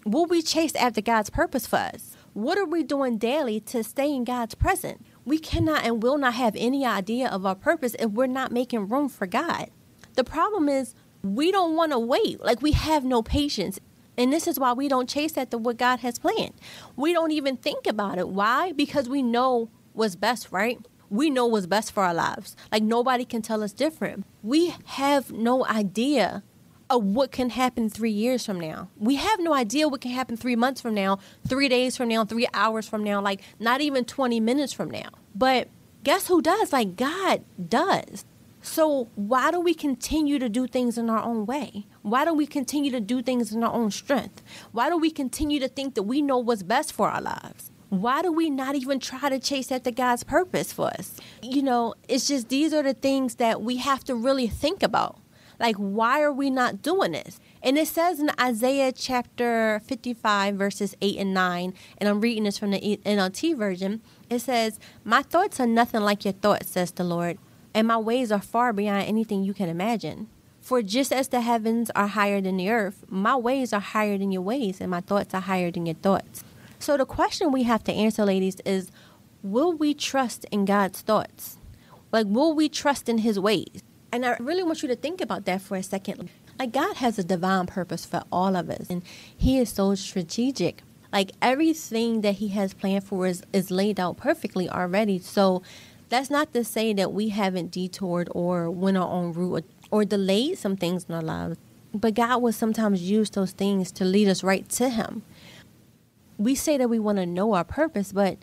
Will 0.08 0.24
we 0.24 0.40
chase 0.40 0.74
after 0.74 1.02
God's 1.02 1.28
purpose 1.28 1.66
for 1.66 1.76
us? 1.76 2.16
What 2.32 2.56
are 2.56 2.64
we 2.64 2.82
doing 2.82 3.18
daily 3.18 3.60
to 3.60 3.84
stay 3.84 4.10
in 4.10 4.24
God's 4.24 4.54
presence? 4.54 5.02
We 5.26 5.38
cannot 5.38 5.84
and 5.84 6.02
will 6.02 6.16
not 6.16 6.32
have 6.32 6.56
any 6.56 6.86
idea 6.86 7.28
of 7.28 7.44
our 7.44 7.54
purpose 7.54 7.94
if 7.98 8.12
we're 8.12 8.26
not 8.26 8.50
making 8.50 8.88
room 8.88 9.10
for 9.10 9.26
God. 9.26 9.68
The 10.14 10.24
problem 10.24 10.66
is 10.66 10.94
we 11.22 11.52
don't 11.52 11.76
want 11.76 11.92
to 11.92 11.98
wait. 11.98 12.40
Like 12.40 12.62
we 12.62 12.72
have 12.72 13.04
no 13.04 13.22
patience. 13.22 13.80
And 14.16 14.32
this 14.32 14.46
is 14.46 14.58
why 14.58 14.72
we 14.72 14.88
don't 14.88 15.10
chase 15.10 15.36
after 15.36 15.58
what 15.58 15.76
God 15.76 16.00
has 16.00 16.18
planned. 16.18 16.54
We 16.96 17.12
don't 17.12 17.32
even 17.32 17.58
think 17.58 17.86
about 17.86 18.16
it. 18.16 18.30
Why? 18.30 18.72
Because 18.72 19.10
we 19.10 19.22
know 19.22 19.68
what's 19.92 20.16
best, 20.16 20.50
right? 20.50 20.78
We 21.10 21.28
know 21.28 21.44
what's 21.44 21.66
best 21.66 21.92
for 21.92 22.02
our 22.02 22.14
lives. 22.14 22.56
Like 22.72 22.82
nobody 22.82 23.26
can 23.26 23.42
tell 23.42 23.62
us 23.62 23.74
different. 23.74 24.24
We 24.42 24.74
have 24.86 25.32
no 25.32 25.66
idea 25.66 26.44
of 26.90 27.04
what 27.04 27.30
can 27.30 27.50
happen 27.50 27.88
three 27.88 28.10
years 28.10 28.44
from 28.46 28.58
now. 28.60 28.88
We 28.96 29.16
have 29.16 29.40
no 29.40 29.54
idea 29.54 29.88
what 29.88 30.00
can 30.00 30.10
happen 30.10 30.36
three 30.36 30.56
months 30.56 30.80
from 30.80 30.94
now, 30.94 31.18
three 31.46 31.68
days 31.68 31.96
from 31.96 32.08
now, 32.08 32.24
three 32.24 32.46
hours 32.54 32.88
from 32.88 33.04
now, 33.04 33.20
like 33.20 33.40
not 33.58 33.80
even 33.80 34.04
20 34.04 34.40
minutes 34.40 34.72
from 34.72 34.90
now. 34.90 35.10
But 35.34 35.68
guess 36.04 36.28
who 36.28 36.40
does? 36.40 36.72
Like 36.72 36.96
God 36.96 37.44
does. 37.68 38.24
So 38.60 39.08
why 39.14 39.50
do 39.50 39.60
we 39.60 39.74
continue 39.74 40.38
to 40.38 40.48
do 40.48 40.66
things 40.66 40.98
in 40.98 41.08
our 41.08 41.22
own 41.22 41.46
way? 41.46 41.86
Why 42.02 42.24
do 42.24 42.34
we 42.34 42.46
continue 42.46 42.90
to 42.90 43.00
do 43.00 43.22
things 43.22 43.52
in 43.52 43.62
our 43.62 43.72
own 43.72 43.90
strength? 43.90 44.42
Why 44.72 44.88
do 44.88 44.98
we 44.98 45.10
continue 45.10 45.60
to 45.60 45.68
think 45.68 45.94
that 45.94 46.02
we 46.02 46.22
know 46.22 46.38
what's 46.38 46.62
best 46.62 46.92
for 46.92 47.08
our 47.08 47.20
lives? 47.20 47.70
Why 47.90 48.20
do 48.20 48.30
we 48.30 48.50
not 48.50 48.74
even 48.74 49.00
try 49.00 49.30
to 49.30 49.38
chase 49.38 49.72
after 49.72 49.90
God's 49.90 50.22
purpose 50.22 50.72
for 50.72 50.88
us? 50.88 51.16
You 51.42 51.62
know, 51.62 51.94
it's 52.08 52.28
just 52.28 52.48
these 52.48 52.74
are 52.74 52.82
the 52.82 52.92
things 52.92 53.36
that 53.36 53.62
we 53.62 53.78
have 53.78 54.04
to 54.04 54.14
really 54.14 54.46
think 54.46 54.82
about 54.82 55.18
like, 55.58 55.76
why 55.76 56.22
are 56.22 56.32
we 56.32 56.50
not 56.50 56.82
doing 56.82 57.12
this? 57.12 57.40
And 57.62 57.76
it 57.76 57.88
says 57.88 58.20
in 58.20 58.30
Isaiah 58.40 58.92
chapter 58.92 59.80
55, 59.84 60.54
verses 60.54 60.94
8 61.00 61.18
and 61.18 61.34
9, 61.34 61.74
and 61.98 62.08
I'm 62.08 62.20
reading 62.20 62.44
this 62.44 62.58
from 62.58 62.70
the 62.70 63.00
NLT 63.04 63.56
version. 63.56 64.00
It 64.30 64.40
says, 64.40 64.78
My 65.04 65.22
thoughts 65.22 65.58
are 65.58 65.66
nothing 65.66 66.02
like 66.02 66.24
your 66.24 66.34
thoughts, 66.34 66.70
says 66.70 66.92
the 66.92 67.04
Lord, 67.04 67.38
and 67.74 67.88
my 67.88 67.98
ways 67.98 68.30
are 68.30 68.40
far 68.40 68.72
beyond 68.72 69.06
anything 69.06 69.42
you 69.42 69.52
can 69.52 69.68
imagine. 69.68 70.28
For 70.60 70.82
just 70.82 71.12
as 71.12 71.28
the 71.28 71.40
heavens 71.40 71.90
are 71.96 72.08
higher 72.08 72.40
than 72.40 72.58
the 72.58 72.70
earth, 72.70 73.04
my 73.08 73.34
ways 73.34 73.72
are 73.72 73.80
higher 73.80 74.18
than 74.18 74.30
your 74.30 74.42
ways, 74.42 74.80
and 74.80 74.90
my 74.90 75.00
thoughts 75.00 75.34
are 75.34 75.40
higher 75.40 75.70
than 75.70 75.86
your 75.86 75.94
thoughts. 75.96 76.44
So 76.78 76.96
the 76.96 77.06
question 77.06 77.50
we 77.50 77.64
have 77.64 77.82
to 77.84 77.92
answer, 77.92 78.24
ladies, 78.24 78.60
is 78.64 78.92
will 79.42 79.72
we 79.72 79.94
trust 79.94 80.44
in 80.52 80.64
God's 80.64 81.00
thoughts? 81.00 81.56
Like, 82.12 82.26
will 82.28 82.54
we 82.54 82.68
trust 82.68 83.08
in 83.08 83.18
His 83.18 83.40
ways? 83.40 83.82
And 84.12 84.24
I 84.24 84.36
really 84.40 84.62
want 84.62 84.82
you 84.82 84.88
to 84.88 84.96
think 84.96 85.20
about 85.20 85.44
that 85.44 85.60
for 85.62 85.76
a 85.76 85.82
second. 85.82 86.30
Like, 86.58 86.72
God 86.72 86.96
has 86.96 87.18
a 87.18 87.24
divine 87.24 87.66
purpose 87.66 88.04
for 88.04 88.22
all 88.32 88.56
of 88.56 88.70
us, 88.70 88.88
and 88.90 89.02
He 89.36 89.58
is 89.58 89.68
so 89.70 89.94
strategic. 89.94 90.82
Like, 91.12 91.32
everything 91.42 92.22
that 92.22 92.36
He 92.36 92.48
has 92.48 92.74
planned 92.74 93.04
for 93.04 93.26
us 93.26 93.42
is 93.52 93.70
laid 93.70 94.00
out 94.00 94.16
perfectly 94.16 94.68
already. 94.68 95.18
So, 95.18 95.62
That's 96.08 96.30
not 96.30 96.52
to 96.54 96.64
say 96.64 96.92
that 96.94 97.12
we 97.12 97.28
haven't 97.28 97.70
detoured 97.70 98.28
or 98.32 98.70
went 98.70 98.96
our 98.96 99.08
own 99.08 99.32
route 99.32 99.64
or, 99.90 100.00
or 100.00 100.04
delayed 100.04 100.58
some 100.58 100.76
things 100.76 101.04
in 101.08 101.14
our 101.14 101.22
lives, 101.22 101.58
but 101.92 102.14
God 102.14 102.40
will 102.42 102.52
sometimes 102.52 103.02
use 103.02 103.30
those 103.30 103.52
things 103.52 103.92
to 103.92 104.04
lead 104.04 104.28
us 104.28 104.42
right 104.42 104.68
to 104.70 104.88
Him. 104.88 105.22
We 106.38 106.54
say 106.54 106.78
that 106.78 106.88
we 106.88 106.98
want 106.98 107.18
to 107.18 107.26
know 107.26 107.52
our 107.52 107.64
purpose, 107.64 108.12
but 108.12 108.38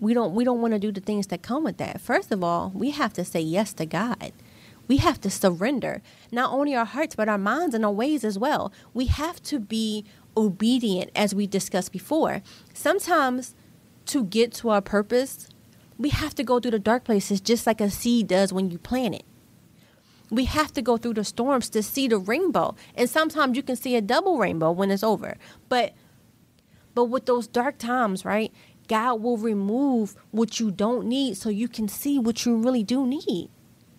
we 0.00 0.14
don't 0.14 0.34
we 0.34 0.44
don't 0.44 0.60
want 0.60 0.72
to 0.72 0.78
do 0.80 0.92
the 0.92 1.00
things 1.00 1.26
that 1.28 1.42
come 1.42 1.62
with 1.64 1.76
that. 1.78 2.00
First 2.00 2.32
of 2.32 2.42
all, 2.42 2.72
we 2.74 2.90
have 2.90 3.12
to 3.14 3.24
say 3.24 3.40
yes 3.40 3.72
to 3.74 3.86
God. 3.86 4.32
We 4.88 4.98
have 4.98 5.20
to 5.22 5.30
surrender 5.30 6.02
not 6.30 6.52
only 6.52 6.74
our 6.74 6.84
hearts 6.84 7.14
but 7.14 7.28
our 7.28 7.38
minds 7.38 7.74
and 7.74 7.84
our 7.84 7.92
ways 7.92 8.24
as 8.24 8.38
well. 8.38 8.72
We 8.92 9.06
have 9.06 9.42
to 9.44 9.58
be 9.58 10.04
obedient 10.36 11.10
as 11.14 11.34
we 11.34 11.46
discussed 11.46 11.92
before. 11.92 12.42
Sometimes 12.74 13.54
to 14.06 14.24
get 14.24 14.52
to 14.54 14.70
our 14.70 14.80
purpose, 14.80 15.48
we 15.98 16.08
have 16.10 16.34
to 16.34 16.44
go 16.44 16.58
through 16.58 16.72
the 16.72 16.78
dark 16.78 17.04
places 17.04 17.40
just 17.40 17.66
like 17.66 17.80
a 17.80 17.90
seed 17.90 18.26
does 18.28 18.52
when 18.52 18.70
you 18.70 18.78
plant 18.78 19.14
it. 19.14 19.24
We 20.30 20.46
have 20.46 20.72
to 20.72 20.82
go 20.82 20.96
through 20.96 21.14
the 21.14 21.24
storms 21.24 21.68
to 21.70 21.82
see 21.82 22.08
the 22.08 22.18
rainbow. 22.18 22.74
And 22.94 23.08
sometimes 23.08 23.56
you 23.56 23.62
can 23.62 23.76
see 23.76 23.96
a 23.96 24.00
double 24.00 24.38
rainbow 24.38 24.72
when 24.72 24.90
it's 24.90 25.02
over. 25.02 25.36
But 25.68 25.92
but 26.94 27.04
with 27.04 27.26
those 27.26 27.46
dark 27.46 27.78
times, 27.78 28.24
right? 28.24 28.52
God 28.88 29.22
will 29.22 29.38
remove 29.38 30.14
what 30.30 30.60
you 30.60 30.70
don't 30.70 31.06
need 31.06 31.36
so 31.36 31.48
you 31.48 31.68
can 31.68 31.88
see 31.88 32.18
what 32.18 32.44
you 32.44 32.56
really 32.56 32.82
do 32.82 33.06
need. 33.06 33.50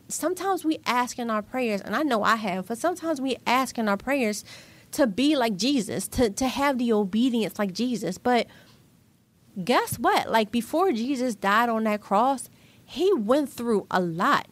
Sometimes 0.07 0.63
we 0.63 0.79
ask 0.85 1.17
in 1.17 1.29
our 1.29 1.41
prayers, 1.41 1.81
and 1.81 1.95
I 1.95 2.03
know 2.03 2.23
I 2.23 2.35
have, 2.35 2.67
but 2.67 2.77
sometimes 2.77 3.19
we 3.21 3.37
ask 3.47 3.77
in 3.77 3.87
our 3.87 3.97
prayers 3.97 4.43
to 4.91 5.07
be 5.07 5.35
like 5.35 5.55
Jesus, 5.57 6.07
to, 6.09 6.29
to 6.29 6.47
have 6.47 6.77
the 6.77 6.93
obedience 6.93 7.57
like 7.57 7.73
Jesus. 7.73 8.17
But 8.17 8.47
guess 9.63 9.97
what? 9.97 10.29
Like 10.29 10.51
before 10.51 10.91
Jesus 10.91 11.35
died 11.35 11.69
on 11.69 11.83
that 11.85 12.01
cross, 12.01 12.49
he 12.85 13.11
went 13.13 13.49
through 13.49 13.87
a 13.89 13.99
lot. 13.99 14.47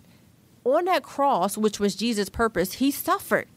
On 0.63 0.85
that 0.85 1.03
cross, 1.03 1.57
which 1.57 1.79
was 1.79 1.95
Jesus' 1.95 2.29
purpose, 2.29 2.73
he 2.73 2.91
suffered. 2.91 3.47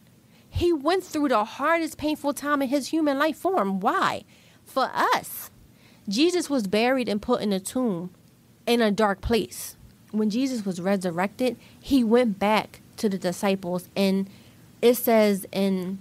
He 0.49 0.73
went 0.73 1.05
through 1.05 1.29
the 1.29 1.45
hardest, 1.45 1.99
painful 1.99 2.33
time 2.35 2.63
in 2.63 2.69
his 2.69 2.89
human 2.89 3.19
life 3.19 3.37
form. 3.37 3.81
Why? 3.81 4.25
For 4.65 4.91
us. 4.95 5.51
Jesus 6.09 6.49
was 6.49 6.67
buried 6.67 7.09
and 7.09 7.21
put 7.21 7.41
in 7.41 7.53
a 7.53 7.61
tomb 7.61 8.11
in 8.67 8.81
a 8.81 8.91
dark 8.91 9.21
place. 9.21 9.77
When 10.15 10.31
Jesus 10.31 10.65
was 10.65 10.81
resurrected, 10.81 11.57
he 11.81 12.05
went 12.05 12.39
back 12.39 12.81
to 12.99 13.09
the 13.09 13.19
disciples 13.19 13.89
and 13.97 14.31
it 14.81 14.95
says 14.95 15.45
in 15.51 15.99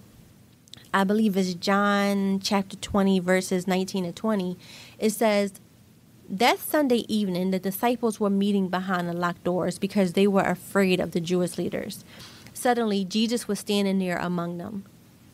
I 0.94 1.04
believe 1.04 1.36
it's 1.36 1.56
John 1.56 2.40
chapter 2.40 2.78
20 2.78 3.20
verses 3.20 3.66
19 3.66 4.06
and 4.06 4.16
20. 4.16 4.56
It 5.00 5.10
says 5.10 5.54
that 6.30 6.60
Sunday 6.60 7.06
evening 7.08 7.50
the 7.50 7.58
disciples 7.58 8.20
were 8.20 8.30
meeting 8.30 8.68
behind 8.68 9.10
the 9.10 9.14
locked 9.14 9.44
doors 9.44 9.80
because 9.80 10.14
they 10.14 10.28
were 10.28 10.44
afraid 10.44 11.00
of 11.00 11.12
the 11.12 11.20
Jewish 11.20 11.58
leaders. 11.58 12.06
Suddenly 12.54 13.06
Jesus 13.06 13.48
was 13.48 13.60
standing 13.60 13.98
there 13.98 14.18
among 14.18 14.60
them. 14.60 14.86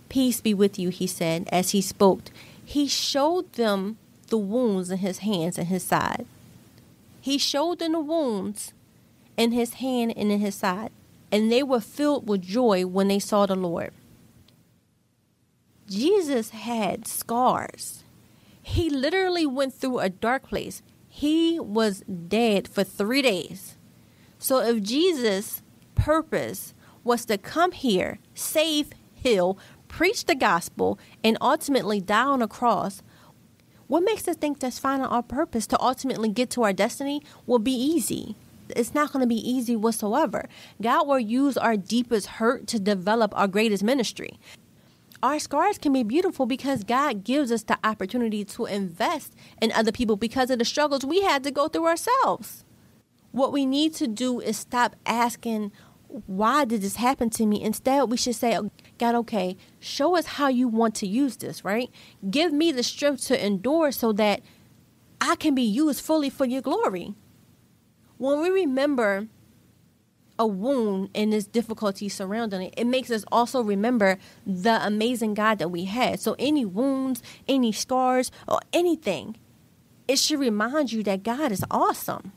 Peace 0.07 0.39
be 0.39 0.53
with 0.53 0.79
you, 0.79 0.87
he 0.87 1.05
said 1.05 1.49
as 1.51 1.71
he 1.71 1.81
spoke. 1.81 2.23
He 2.63 2.87
showed 2.87 3.51
them 3.53 3.97
the 4.27 4.37
wounds 4.37 4.89
in 4.89 4.99
his 4.99 5.19
hands 5.19 5.57
and 5.57 5.67
his 5.67 5.83
side. 5.83 6.25
He 7.21 7.37
showed 7.37 7.79
them 7.79 7.93
the 7.93 7.99
wounds 7.99 8.73
in 9.37 9.51
his 9.51 9.75
hand 9.75 10.13
and 10.15 10.31
in 10.31 10.39
his 10.39 10.55
side, 10.55 10.91
and 11.31 11.51
they 11.51 11.63
were 11.63 11.79
filled 11.79 12.27
with 12.27 12.41
joy 12.41 12.85
when 12.85 13.07
they 13.07 13.19
saw 13.19 13.45
the 13.45 13.55
Lord. 13.55 13.91
Jesus 15.87 16.51
had 16.51 17.07
scars. 17.07 18.03
He 18.61 18.89
literally 18.89 19.45
went 19.45 19.73
through 19.73 19.99
a 19.99 20.09
dark 20.09 20.49
place. 20.49 20.83
He 21.07 21.59
was 21.59 22.01
dead 22.01 22.67
for 22.67 22.83
three 22.83 23.21
days. 23.21 23.77
So 24.37 24.59
if 24.59 24.83
Jesus' 24.83 25.63
purpose 25.95 26.73
was 27.03 27.25
to 27.25 27.37
come 27.37 27.71
here, 27.71 28.19
save, 28.33 28.91
heal, 29.13 29.57
preach 29.87 30.25
the 30.25 30.35
gospel, 30.35 30.99
and 31.23 31.37
ultimately 31.41 31.99
die 31.99 32.23
on 32.23 32.41
a 32.41 32.47
cross, 32.47 33.01
what 33.89 34.03
makes 34.03 34.27
us 34.27 34.35
think 34.35 34.59
that 34.59 34.73
finding 34.73 35.07
our 35.07 35.23
purpose 35.23 35.65
to 35.65 35.81
ultimately 35.81 36.29
get 36.29 36.51
to 36.51 36.61
our 36.61 36.71
destiny 36.71 37.23
will 37.47 37.57
be 37.57 37.73
easy? 37.73 38.35
It's 38.75 38.93
not 38.93 39.11
going 39.11 39.23
to 39.23 39.27
be 39.27 39.49
easy 39.49 39.75
whatsoever. 39.75 40.47
God 40.79 41.07
will 41.07 41.17
use 41.17 41.57
our 41.57 41.75
deepest 41.75 42.27
hurt 42.27 42.67
to 42.67 42.79
develop 42.79 43.35
our 43.35 43.47
greatest 43.47 43.83
ministry. 43.83 44.39
Our 45.23 45.39
scars 45.39 45.79
can 45.79 45.91
be 45.91 46.03
beautiful 46.03 46.45
because 46.45 46.83
God 46.83 47.23
gives 47.23 47.51
us 47.51 47.63
the 47.63 47.79
opportunity 47.83 48.45
to 48.45 48.67
invest 48.67 49.33
in 49.59 49.71
other 49.71 49.91
people 49.91 50.17
because 50.17 50.51
of 50.51 50.59
the 50.59 50.65
struggles 50.65 51.03
we 51.03 51.23
had 51.23 51.43
to 51.43 51.49
go 51.49 51.67
through 51.67 51.87
ourselves. 51.87 52.63
What 53.31 53.51
we 53.51 53.65
need 53.65 53.95
to 53.95 54.05
do 54.07 54.39
is 54.39 54.57
stop 54.57 54.95
asking, 55.07 55.71
why 56.25 56.65
did 56.65 56.81
this 56.81 56.95
happen 56.95 57.29
to 57.31 57.45
me? 57.45 57.61
Instead, 57.61 58.09
we 58.09 58.17
should 58.17 58.35
say, 58.35 58.57
God, 58.97 59.15
okay, 59.15 59.55
show 59.79 60.17
us 60.17 60.25
how 60.25 60.47
you 60.47 60.67
want 60.67 60.95
to 60.95 61.07
use 61.07 61.37
this, 61.37 61.63
right? 61.63 61.89
Give 62.29 62.51
me 62.51 62.71
the 62.71 62.83
strength 62.83 63.27
to 63.27 63.45
endure 63.45 63.91
so 63.91 64.11
that 64.13 64.41
I 65.21 65.35
can 65.35 65.53
be 65.53 65.61
used 65.61 66.03
fully 66.03 66.29
for 66.29 66.45
your 66.45 66.61
glory. 66.61 67.13
When 68.17 68.41
we 68.41 68.49
remember 68.49 69.27
a 70.39 70.47
wound 70.47 71.09
and 71.13 71.31
this 71.31 71.45
difficulty 71.45 72.09
surrounding 72.09 72.63
it, 72.63 72.73
it 72.75 72.87
makes 72.87 73.11
us 73.11 73.23
also 73.31 73.61
remember 73.61 74.17
the 74.47 74.83
amazing 74.85 75.35
God 75.35 75.59
that 75.59 75.69
we 75.69 75.85
had. 75.85 76.19
So, 76.19 76.35
any 76.39 76.65
wounds, 76.65 77.21
any 77.47 77.71
scars, 77.71 78.31
or 78.47 78.59
anything, 78.73 79.37
it 80.07 80.17
should 80.17 80.39
remind 80.39 80.91
you 80.91 81.03
that 81.03 81.23
God 81.23 81.51
is 81.51 81.63
awesome. 81.69 82.31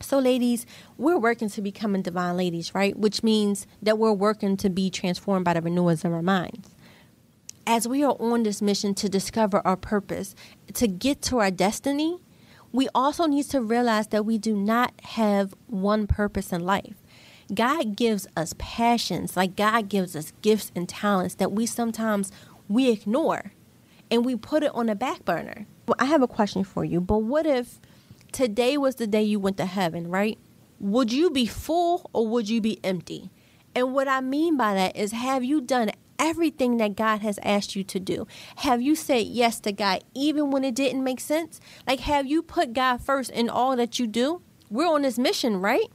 So, 0.00 0.18
ladies, 0.18 0.66
we're 0.98 1.18
working 1.18 1.48
to 1.50 1.62
becoming 1.62 2.02
divine 2.02 2.36
ladies, 2.36 2.74
right? 2.74 2.96
Which 2.96 3.22
means 3.22 3.66
that 3.82 3.98
we're 3.98 4.12
working 4.12 4.56
to 4.58 4.70
be 4.70 4.90
transformed 4.90 5.44
by 5.44 5.54
the 5.54 5.62
renewals 5.62 6.04
of 6.04 6.12
our 6.12 6.22
minds. 6.22 6.70
As 7.66 7.88
we 7.88 8.04
are 8.04 8.16
on 8.20 8.42
this 8.42 8.62
mission 8.62 8.94
to 8.96 9.08
discover 9.08 9.60
our 9.66 9.76
purpose, 9.76 10.34
to 10.74 10.86
get 10.86 11.22
to 11.22 11.38
our 11.38 11.50
destiny, 11.50 12.18
we 12.72 12.88
also 12.94 13.26
need 13.26 13.44
to 13.46 13.60
realize 13.60 14.08
that 14.08 14.24
we 14.24 14.38
do 14.38 14.54
not 14.54 14.92
have 15.02 15.54
one 15.66 16.06
purpose 16.06 16.52
in 16.52 16.64
life. 16.64 16.94
God 17.54 17.96
gives 17.96 18.26
us 18.36 18.54
passions, 18.58 19.36
like 19.36 19.56
God 19.56 19.88
gives 19.88 20.14
us 20.14 20.32
gifts 20.42 20.72
and 20.74 20.88
talents 20.88 21.36
that 21.36 21.52
we 21.52 21.64
sometimes 21.64 22.30
we 22.68 22.90
ignore 22.90 23.52
and 24.10 24.24
we 24.24 24.36
put 24.36 24.62
it 24.62 24.74
on 24.74 24.86
the 24.86 24.94
back 24.94 25.24
burner. 25.24 25.66
Well, 25.86 25.96
I 25.98 26.06
have 26.06 26.22
a 26.22 26.28
question 26.28 26.64
for 26.64 26.84
you, 26.84 27.00
but 27.00 27.18
what 27.18 27.46
if 27.46 27.80
today 28.36 28.76
was 28.76 28.96
the 28.96 29.06
day 29.06 29.22
you 29.22 29.40
went 29.40 29.56
to 29.56 29.64
heaven, 29.64 30.10
right? 30.10 30.38
Would 30.78 31.10
you 31.10 31.30
be 31.30 31.46
full 31.46 32.10
or 32.12 32.28
would 32.28 32.50
you 32.50 32.60
be 32.60 32.78
empty? 32.84 33.30
And 33.74 33.94
what 33.94 34.08
I 34.08 34.20
mean 34.20 34.58
by 34.58 34.74
that 34.74 34.94
is 34.94 35.12
have 35.12 35.42
you 35.42 35.62
done 35.62 35.90
everything 36.18 36.76
that 36.76 36.96
God 36.96 37.22
has 37.22 37.38
asked 37.42 37.74
you 37.74 37.82
to 37.84 37.98
do? 37.98 38.26
Have 38.56 38.82
you 38.82 38.94
said 38.94 39.24
yes 39.24 39.58
to 39.60 39.72
God 39.72 40.04
even 40.12 40.50
when 40.50 40.64
it 40.64 40.74
didn't 40.74 41.02
make 41.02 41.20
sense? 41.20 41.60
Like, 41.86 42.00
have 42.00 42.26
you 42.26 42.42
put 42.42 42.74
God 42.74 43.00
first 43.00 43.30
in 43.30 43.48
all 43.48 43.74
that 43.76 43.98
you 43.98 44.06
do? 44.06 44.42
We're 44.68 44.86
on 44.86 45.00
this 45.00 45.18
mission, 45.18 45.62
right? 45.62 45.86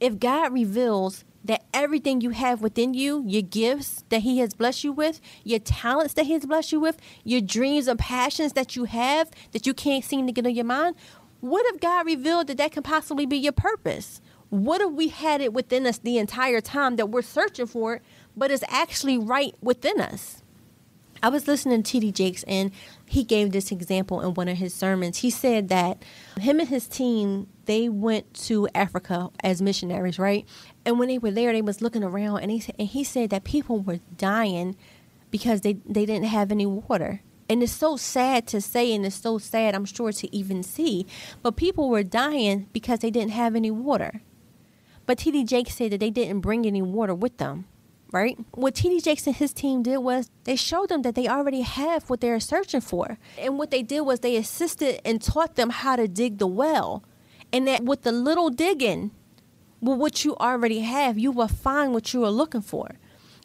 If 0.00 0.18
God 0.18 0.50
reveals 0.54 1.26
that 1.44 1.64
everything 1.74 2.20
you 2.20 2.30
have 2.30 2.62
within 2.62 2.94
you, 2.94 3.24
your 3.26 3.42
gifts 3.42 4.04
that 4.08 4.22
He 4.22 4.38
has 4.38 4.54
blessed 4.54 4.84
you 4.84 4.92
with, 4.92 5.20
your 5.44 5.58
talents 5.58 6.14
that 6.14 6.26
He 6.26 6.32
has 6.32 6.46
blessed 6.46 6.72
you 6.72 6.80
with, 6.80 6.96
your 7.24 7.40
dreams 7.40 7.88
and 7.88 7.98
passions 7.98 8.52
that 8.52 8.76
you 8.76 8.84
have 8.84 9.30
that 9.52 9.66
you 9.66 9.74
can't 9.74 10.04
seem 10.04 10.26
to 10.26 10.32
get 10.32 10.46
on 10.46 10.54
your 10.54 10.64
mind, 10.64 10.96
what 11.42 11.66
if 11.74 11.80
God 11.80 12.06
revealed 12.06 12.46
that 12.46 12.56
that 12.58 12.70
can 12.70 12.84
possibly 12.84 13.26
be 13.26 13.36
your 13.36 13.52
purpose? 13.52 14.20
What 14.48 14.80
if 14.80 14.92
we 14.92 15.08
had 15.08 15.40
it 15.40 15.52
within 15.52 15.88
us 15.88 15.98
the 15.98 16.18
entire 16.18 16.60
time 16.60 16.94
that 16.96 17.08
we're 17.08 17.22
searching 17.22 17.66
for 17.66 17.96
it, 17.96 18.02
but 18.36 18.52
it's 18.52 18.62
actually 18.68 19.18
right 19.18 19.52
within 19.60 20.00
us? 20.00 20.42
I 21.20 21.30
was 21.30 21.48
listening 21.48 21.82
to 21.82 21.90
T.D. 21.90 22.12
Jakes, 22.12 22.44
and 22.44 22.70
he 23.06 23.24
gave 23.24 23.50
this 23.50 23.72
example 23.72 24.20
in 24.20 24.34
one 24.34 24.46
of 24.46 24.58
his 24.58 24.72
sermons. 24.72 25.18
He 25.18 25.30
said 25.30 25.68
that 25.68 26.04
him 26.40 26.60
and 26.60 26.68
his 26.68 26.86
team 26.86 27.48
they 27.64 27.88
went 27.88 28.32
to 28.34 28.68
Africa 28.72 29.30
as 29.42 29.60
missionaries, 29.60 30.20
right? 30.20 30.46
And 30.84 31.00
when 31.00 31.08
they 31.08 31.18
were 31.18 31.30
there, 31.32 31.52
they 31.52 31.62
was 31.62 31.82
looking 31.82 32.04
around, 32.04 32.38
and 32.40 32.52
he 32.52 32.62
and 32.78 32.86
he 32.86 33.02
said 33.02 33.30
that 33.30 33.42
people 33.42 33.80
were 33.80 33.98
dying 34.16 34.76
because 35.32 35.62
they 35.62 35.72
they 35.86 36.06
didn't 36.06 36.26
have 36.26 36.52
any 36.52 36.66
water. 36.66 37.20
And 37.52 37.62
it's 37.62 37.70
so 37.70 37.98
sad 37.98 38.46
to 38.46 38.62
say, 38.62 38.94
and 38.94 39.04
it's 39.04 39.16
so 39.16 39.36
sad, 39.36 39.74
I'm 39.74 39.84
sure, 39.84 40.10
to 40.10 40.34
even 40.34 40.62
see. 40.62 41.06
But 41.42 41.54
people 41.54 41.90
were 41.90 42.02
dying 42.02 42.66
because 42.72 43.00
they 43.00 43.10
didn't 43.10 43.32
have 43.32 43.54
any 43.54 43.70
water. 43.70 44.22
But 45.04 45.18
TD 45.18 45.46
Jakes 45.46 45.74
said 45.74 45.92
that 45.92 46.00
they 46.00 46.08
didn't 46.08 46.40
bring 46.40 46.64
any 46.64 46.80
water 46.80 47.14
with 47.14 47.36
them, 47.36 47.66
right? 48.10 48.38
What 48.52 48.74
TD 48.74 49.04
Jakes 49.04 49.26
and 49.26 49.36
his 49.36 49.52
team 49.52 49.82
did 49.82 49.98
was 49.98 50.30
they 50.44 50.56
showed 50.56 50.88
them 50.88 51.02
that 51.02 51.14
they 51.14 51.28
already 51.28 51.60
have 51.60 52.08
what 52.08 52.22
they're 52.22 52.40
searching 52.40 52.80
for. 52.80 53.18
And 53.36 53.58
what 53.58 53.70
they 53.70 53.82
did 53.82 54.00
was 54.00 54.20
they 54.20 54.36
assisted 54.36 55.06
and 55.06 55.20
taught 55.20 55.56
them 55.56 55.68
how 55.68 55.96
to 55.96 56.08
dig 56.08 56.38
the 56.38 56.46
well. 56.46 57.04
And 57.52 57.68
that 57.68 57.84
with 57.84 58.00
the 58.00 58.12
little 58.12 58.48
digging, 58.48 59.10
with 59.78 59.98
what 59.98 60.24
you 60.24 60.36
already 60.36 60.80
have, 60.80 61.18
you 61.18 61.30
will 61.30 61.48
find 61.48 61.92
what 61.92 62.14
you 62.14 62.24
are 62.24 62.30
looking 62.30 62.62
for. 62.62 62.92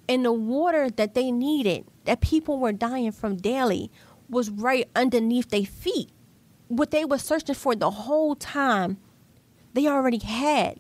And 0.07 0.23
the 0.23 0.31
water 0.31 0.89
that 0.91 1.13
they 1.13 1.29
needed 1.29 1.83
that 2.07 2.21
people 2.21 2.57
were 2.57 2.71
dying 2.71 3.11
from 3.11 3.35
daily 3.35 3.91
was 4.29 4.49
right 4.49 4.89
underneath 4.95 5.49
their 5.49 5.65
feet. 5.65 6.09
What 6.69 6.91
they 6.91 7.05
were 7.05 7.17
searching 7.17 7.55
for 7.55 7.75
the 7.75 7.91
whole 7.91 8.33
time 8.33 8.97
they 9.73 9.87
already 9.87 10.19
had 10.19 10.79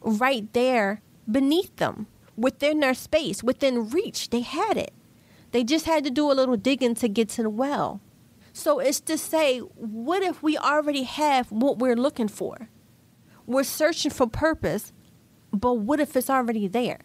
right 0.00 0.52
there 0.52 1.00
beneath 1.30 1.74
them, 1.76 2.06
within 2.36 2.80
their 2.80 2.94
space, 2.94 3.42
within 3.42 3.90
reach. 3.90 4.30
They 4.30 4.40
had 4.40 4.76
it. 4.76 4.92
They 5.52 5.64
just 5.64 5.86
had 5.86 6.04
to 6.04 6.10
do 6.10 6.30
a 6.30 6.34
little 6.34 6.56
digging 6.56 6.94
to 6.96 7.08
get 7.08 7.30
to 7.30 7.42
the 7.42 7.50
well. 7.50 8.00
So 8.52 8.78
it's 8.78 9.00
to 9.00 9.16
say, 9.16 9.58
what 9.58 10.22
if 10.22 10.42
we 10.42 10.58
already 10.58 11.04
have 11.04 11.50
what 11.50 11.78
we're 11.78 11.96
looking 11.96 12.28
for? 12.28 12.68
We're 13.46 13.64
searching 13.64 14.10
for 14.10 14.26
purpose, 14.26 14.92
but 15.50 15.74
what 15.74 16.00
if 16.00 16.14
it's 16.14 16.30
already 16.30 16.68
there? 16.68 17.00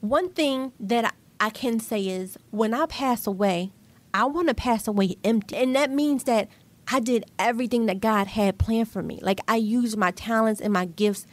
One 0.00 0.30
thing 0.30 0.72
that 0.80 1.14
I 1.42 1.50
can 1.50 1.80
say 1.80 2.06
is 2.06 2.38
when 2.52 2.72
I 2.72 2.86
pass 2.86 3.26
away, 3.26 3.72
I 4.14 4.26
want 4.26 4.46
to 4.46 4.54
pass 4.54 4.86
away 4.86 5.16
empty. 5.24 5.56
And 5.56 5.74
that 5.74 5.90
means 5.90 6.22
that 6.22 6.48
I 6.86 7.00
did 7.00 7.24
everything 7.36 7.86
that 7.86 7.98
God 7.98 8.28
had 8.28 8.58
planned 8.58 8.92
for 8.92 9.02
me. 9.02 9.18
Like 9.20 9.40
I 9.48 9.56
used 9.56 9.96
my 9.96 10.12
talents 10.12 10.60
and 10.60 10.72
my 10.72 10.84
gifts 10.84 11.26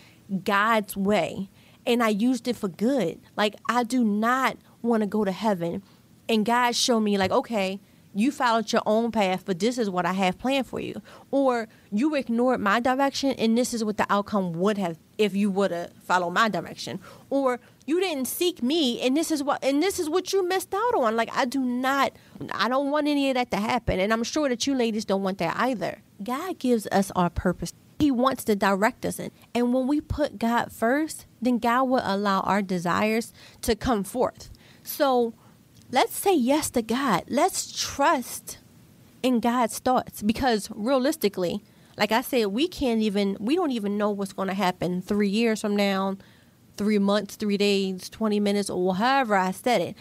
God's 0.44 0.98
way 0.98 1.48
and 1.86 2.02
I 2.02 2.10
used 2.10 2.48
it 2.48 2.56
for 2.56 2.68
good. 2.68 3.20
Like 3.38 3.56
I 3.70 3.84
do 3.84 4.04
not 4.04 4.58
want 4.82 5.02
to 5.02 5.08
go 5.08 5.26
to 5.26 5.32
heaven 5.32 5.84
and 6.28 6.44
God 6.44 6.76
show 6.76 7.00
me 7.00 7.20
like, 7.20 7.30
okay, 7.30 7.80
you 8.16 8.32
followed 8.32 8.72
your 8.72 8.82
own 8.88 9.12
path, 9.12 9.44
but 9.46 9.60
this 9.60 9.78
is 9.78 9.92
what 9.92 10.08
I 10.08 10.14
have 10.14 10.40
planned 10.40 10.66
for 10.66 10.80
you. 10.80 11.04
Or 11.30 11.68
you 11.92 12.16
ignored 12.16 12.62
my 12.62 12.80
direction 12.80 13.34
and 13.34 13.56
this 13.56 13.76
is 13.76 13.84
what 13.84 13.98
the 13.98 14.08
outcome 14.10 14.54
would 14.54 14.80
have 14.80 14.98
if 15.20 15.36
you 15.36 15.52
would 15.52 15.70
have 15.70 15.92
followed 16.02 16.32
my 16.32 16.50
direction. 16.50 17.00
Or 17.30 17.60
you 17.86 18.00
didn't 18.00 18.26
seek 18.26 18.64
me 18.64 19.02
and 19.02 19.16
this 19.16 19.30
is 19.30 19.44
what 19.44 19.64
and 19.64 19.84
this 19.84 20.00
is 20.00 20.10
what 20.10 20.34
you 20.34 20.48
missed 20.48 20.74
out 20.74 20.96
on. 20.96 21.16
Like 21.16 21.30
I 21.36 21.46
do 21.46 21.60
not 21.60 22.14
I 22.52 22.70
don't 22.70 22.90
want 22.90 23.08
any 23.08 23.30
of 23.30 23.36
that 23.36 23.52
to 23.52 23.58
happen. 23.58 24.00
And 24.00 24.12
I'm 24.12 24.24
sure 24.24 24.50
that 24.50 24.66
you 24.66 24.74
ladies 24.74 25.06
don't 25.06 25.22
want 25.22 25.38
that 25.40 25.56
either. 25.58 26.00
God 26.24 26.58
gives 26.58 26.88
us 26.88 27.12
our 27.16 27.30
purpose. 27.30 27.74
He 28.00 28.10
wants 28.10 28.46
to 28.46 28.56
direct 28.56 29.06
us 29.06 29.20
in. 29.20 29.32
And 29.54 29.74
when 29.74 29.86
we 29.86 30.00
put 30.00 30.40
God 30.40 30.72
first, 30.72 31.26
then 31.42 31.60
God 31.60 31.84
will 31.84 32.02
allow 32.04 32.40
our 32.42 32.62
desires 32.62 33.34
to 33.64 33.76
come 33.76 34.06
forth. 34.06 34.50
So 34.84 35.34
let's 35.92 36.16
say 36.16 36.34
yes 36.34 36.70
to 36.72 36.82
God. 36.82 37.26
Let's 37.28 37.72
trust 37.72 38.60
in 39.22 39.42
God's 39.42 39.80
thoughts 39.80 40.22
because 40.22 40.70
realistically, 40.74 41.62
like 42.00 42.14
I 42.14 42.22
said, 42.22 42.46
we 42.48 42.70
can't 42.70 43.02
even, 43.02 43.36
we 43.42 43.58
don't 43.58 43.72
even 43.72 43.98
know 43.98 44.10
what's 44.10 44.32
going 44.32 44.48
to 44.48 44.54
happen 44.54 45.02
three 45.02 45.28
years 45.28 45.60
from 45.60 45.76
now, 45.76 46.16
three 46.78 46.98
months, 46.98 47.36
three 47.36 47.58
days, 47.58 48.10
20 48.10 48.40
minutes, 48.40 48.70
or 48.70 48.96
however 48.96 49.36
I 49.36 49.52
said 49.52 49.82
it. 49.82 49.98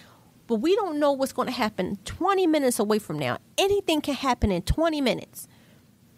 But 0.47 0.57
we 0.57 0.77
don't 0.77 1.01
know 1.01 1.11
what's 1.11 1.33
going 1.33 1.49
to 1.49 1.53
happen 1.53 1.99
20 2.05 2.47
minutes 2.47 2.79
away 2.79 3.01
from 3.01 3.19
now. 3.19 3.39
Anything 3.59 4.01
can 4.01 4.15
happen 4.15 4.53
in 4.53 4.63
20 4.63 5.01
minutes. 5.01 5.49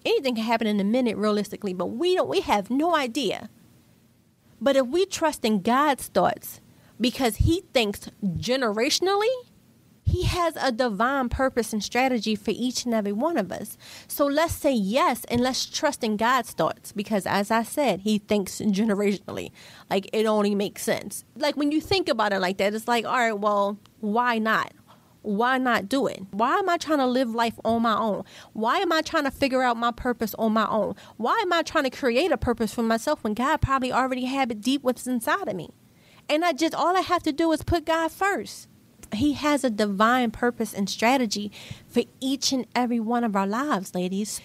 Anything 0.05 0.35
can 0.35 0.45
happen 0.45 0.67
in 0.67 0.79
a 0.81 0.85
minute, 0.85 1.17
realistically, 1.17 1.73
but 1.73 1.87
we 1.87 2.15
don't, 2.15 2.29
we 2.29 2.41
have 2.41 2.69
no 2.69 2.95
idea. 2.95 3.49
But 4.61 4.77
if 4.77 4.87
we 4.87 5.07
trust 5.07 5.47
in 5.47 5.63
God's 5.63 6.09
thoughts, 6.09 6.61
because 7.01 7.37
He 7.37 7.65
thinks 7.73 8.11
generationally, 8.23 9.35
he 10.11 10.25
has 10.25 10.55
a 10.61 10.73
divine 10.73 11.29
purpose 11.29 11.73
and 11.73 11.83
strategy 11.83 12.35
for 12.35 12.53
each 12.53 12.85
and 12.85 12.95
every 12.95 13.13
one 13.13 13.37
of 13.37 13.51
us. 13.51 13.79
So 14.09 14.27
let's 14.27 14.55
say 14.55 14.73
yes 14.73 15.25
and 15.25 15.41
let's 15.41 15.67
trust 15.67 16.05
in 16.05 16.17
God's 16.17 16.53
thoughts 16.53 16.93
because, 16.93 17.27
as 17.27 17.51
I 17.51 17.63
said, 17.63 18.01
He 18.01 18.19
thinks 18.19 18.61
generationally. 18.61 19.51
Like 19.89 20.11
it 20.13 20.27
only 20.27 20.55
makes 20.55 20.83
sense. 20.83 21.25
Like 21.37 21.57
when 21.57 21.73
you 21.73 21.81
think 21.81 22.09
about 22.09 22.33
it 22.33 22.41
like 22.41 22.59
that, 22.59 22.75
it's 22.75 22.89
like, 22.89 23.05
all 23.05 23.13
right, 23.13 23.39
well, 23.39 23.79
why 24.01 24.39
not? 24.39 24.73
Why 25.23 25.59
not 25.59 25.89
do 25.89 26.07
it? 26.07 26.23
Why 26.31 26.57
am 26.57 26.69
I 26.69 26.79
trying 26.79 26.99
to 26.99 27.07
live 27.07 27.35
life 27.35 27.59
on 27.65 27.83
my 27.83 27.97
own? 27.97 28.25
Why 28.55 28.79
am 28.79 28.91
I 28.91 29.03
trying 29.03 29.25
to 29.25 29.31
figure 29.31 29.63
out 29.63 29.77
my 29.77 29.91
purpose 29.91 30.35
on 30.39 30.53
my 30.53 30.67
own? 30.67 30.95
Why 31.19 31.39
am 31.43 31.53
I 31.53 31.63
trying 31.63 31.85
to 31.85 31.91
create 31.91 32.33
a 32.33 32.39
purpose 32.39 32.73
for 32.73 32.83
myself 32.83 33.23
when 33.23 33.35
God 33.35 33.59
probably 33.59 33.93
already 33.93 34.25
had 34.25 34.51
it 34.51 34.63
deep 34.63 34.83
what's 34.83 35.07
inside 35.07 35.47
of 35.47 35.57
me? 35.57 35.71
And 36.29 36.45
I 36.45 36.53
just, 36.53 36.75
all 36.75 36.97
I 36.97 37.01
have 37.01 37.23
to 37.25 37.33
do 37.33 37.53
is 37.53 37.63
put 37.63 37.85
God 37.85 38.11
first. 38.13 38.69
He 39.13 39.33
has 39.35 39.65
a 39.65 39.71
divine 39.71 40.31
purpose 40.31 40.73
and 40.73 40.89
strategy 40.89 41.51
for 41.89 42.03
each 42.21 42.53
and 42.53 42.67
every 42.75 43.01
one 43.01 43.25
of 43.25 43.35
our 43.35 43.47
lives, 43.47 43.95
ladies. 43.95 44.41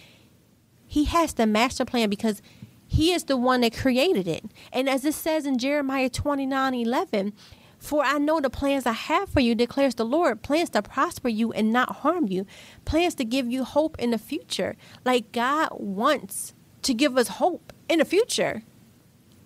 He 0.87 1.05
has 1.05 1.33
the 1.33 1.45
master 1.45 1.85
plan 1.85 2.09
because 2.09 2.41
he 2.87 3.11
is 3.11 3.25
the 3.25 3.37
one 3.37 3.61
that 3.61 3.75
created 3.75 4.27
it. 4.27 4.45
And 4.71 4.89
as 4.89 5.05
it 5.05 5.13
says 5.13 5.45
in 5.45 5.57
Jeremiah 5.57 6.09
29 6.09 6.73
11, 6.73 7.33
for 7.77 8.03
I 8.03 8.17
know 8.17 8.39
the 8.39 8.49
plans 8.49 8.85
I 8.85 8.93
have 8.93 9.29
for 9.29 9.41
you, 9.41 9.53
declares 9.53 9.95
the 9.95 10.05
Lord 10.05 10.41
plans 10.41 10.69
to 10.71 10.81
prosper 10.81 11.29
you 11.29 11.51
and 11.51 11.71
not 11.71 11.97
harm 11.97 12.27
you, 12.27 12.45
plans 12.83 13.15
to 13.15 13.25
give 13.25 13.47
you 13.47 13.63
hope 13.63 13.97
in 13.99 14.11
the 14.11 14.17
future. 14.17 14.75
Like 15.03 15.31
God 15.31 15.69
wants 15.71 16.53
to 16.83 16.93
give 16.93 17.17
us 17.17 17.27
hope 17.27 17.73
in 17.89 17.99
the 17.99 18.05
future. 18.05 18.63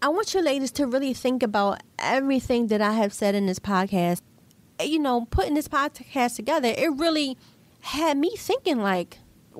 I 0.01 0.07
want 0.07 0.33
you 0.33 0.41
ladies 0.41 0.71
to 0.73 0.87
really 0.87 1.13
think 1.13 1.43
about 1.43 1.81
everything 1.97 2.67
that 2.67 2.81
I 2.81 2.93
have 2.93 3.11
said 3.11 3.35
in 3.35 3.47
this 3.47 3.59
podcast 3.59 4.21
you 4.83 4.99
know, 4.99 5.25
putting 5.29 5.53
this 5.53 5.67
podcast 5.67 6.35
together, 6.35 6.73
it 6.75 6.91
really 6.93 7.37
had 7.81 8.17
me 8.17 8.35
thinking 8.37 8.79
like, 8.79 9.19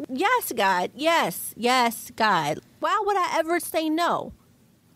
yes, 0.10 0.52
God, 0.56 0.92
yes, 0.96 1.54
yes, 1.58 2.12
God. 2.16 2.60
Why 2.80 3.02
would 3.06 3.18
I 3.18 3.38
ever 3.38 3.60
say 3.60 3.90
no? 3.90 4.34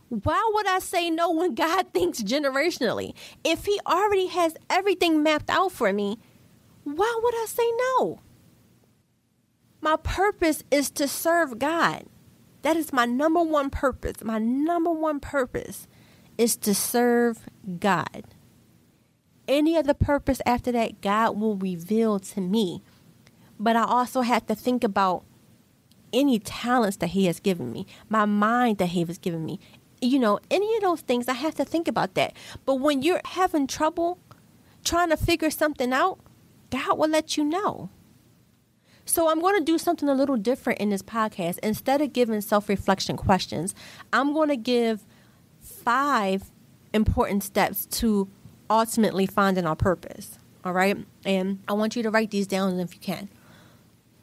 Why 0.10 0.50
would 0.54 0.68
I 0.68 0.80
say 0.80 1.10
no 1.10 1.32
when 1.32 1.56
God 1.56 1.94
thinks 1.94 2.22
generationally? 2.22 3.14
If 3.44 3.66
He 3.66 3.80
already 3.86 4.28
has 4.28 4.56
everything 4.70 5.24
mapped 5.24 5.50
out 5.50 5.72
for 5.72 5.92
me, 5.92 6.20
why 6.84 7.20
would 7.22 7.36
I 7.36 7.46
say 7.48 7.72
no? 7.98 8.20
My 9.82 9.98
purpose 9.98 10.64
is 10.72 10.90
to 10.92 11.08
serve 11.08 11.60
God. 11.60 12.06
That 12.62 12.78
is 12.78 12.94
my 12.94 13.06
number 13.06 13.42
one 13.42 13.70
purpose. 13.70 14.24
My 14.24 14.40
number 14.40 14.92
one 14.92 15.20
purpose 15.20 15.88
is 16.38 16.56
to 16.58 16.74
serve 16.74 17.40
God 17.80 18.24
any 19.48 19.78
other 19.78 19.94
purpose 19.94 20.42
after 20.46 20.72
that, 20.72 21.02
God 21.02 21.40
will 21.40 21.56
reveal 21.56 22.20
to 22.20 22.42
me. 22.42 22.82
But 23.60 23.76
I 23.76 23.84
also 23.84 24.22
have 24.22 24.46
to 24.48 24.56
think 24.56 24.84
about 24.84 25.24
any 26.12 26.40
talents 26.40 26.98
that 26.98 27.08
He 27.08 27.26
has 27.26 27.40
given 27.40 27.72
me, 27.72 27.88
my 28.10 28.26
mind 28.26 28.78
that 28.78 28.88
He 28.88 29.04
has 29.04 29.18
given 29.18 29.46
me. 29.46 29.60
You 30.02 30.20
know, 30.20 30.40
any 30.52 30.76
of 30.76 30.82
those 30.82 31.02
things, 31.02 31.28
I 31.28 31.34
have 31.34 31.56
to 31.56 31.66
think 31.66 31.88
about 31.88 32.14
that. 32.16 32.34
But 32.66 32.76
when 32.76 33.02
you're 33.02 33.22
having 33.26 33.68
trouble 33.68 34.20
trying 34.84 35.10
to 35.10 35.18
figure 35.18 35.50
something 35.50 35.94
out, 35.94 36.20
God 36.70 36.98
will 36.98 37.10
let 37.10 37.38
you 37.38 37.44
know. 37.44 37.90
So 39.06 39.30
I'm 39.30 39.42
going 39.42 39.58
to 39.58 39.64
do 39.64 39.78
something 39.78 40.08
a 40.08 40.14
little 40.14 40.38
different 40.38 40.80
in 40.80 40.90
this 40.90 41.02
podcast. 41.02 41.60
Instead 41.60 42.02
of 42.02 42.14
giving 42.14 42.42
self 42.42 42.70
reflection 42.70 43.18
questions, 43.18 43.76
I'm 44.12 44.34
going 44.34 44.50
to 44.50 44.58
give 44.58 45.06
five 45.60 46.52
important 46.94 47.44
steps 47.44 47.86
to 47.86 48.30
ultimately 48.70 49.26
finding 49.26 49.66
our 49.66 49.76
purpose. 49.76 50.38
All 50.66 50.74
right. 50.74 50.98
And 51.26 51.60
I 51.68 51.74
want 51.74 51.96
you 51.96 52.04
to 52.04 52.10
write 52.10 52.32
these 52.32 52.48
down 52.48 52.80
if 52.80 52.94
you 52.94 53.00
can. 53.00 53.30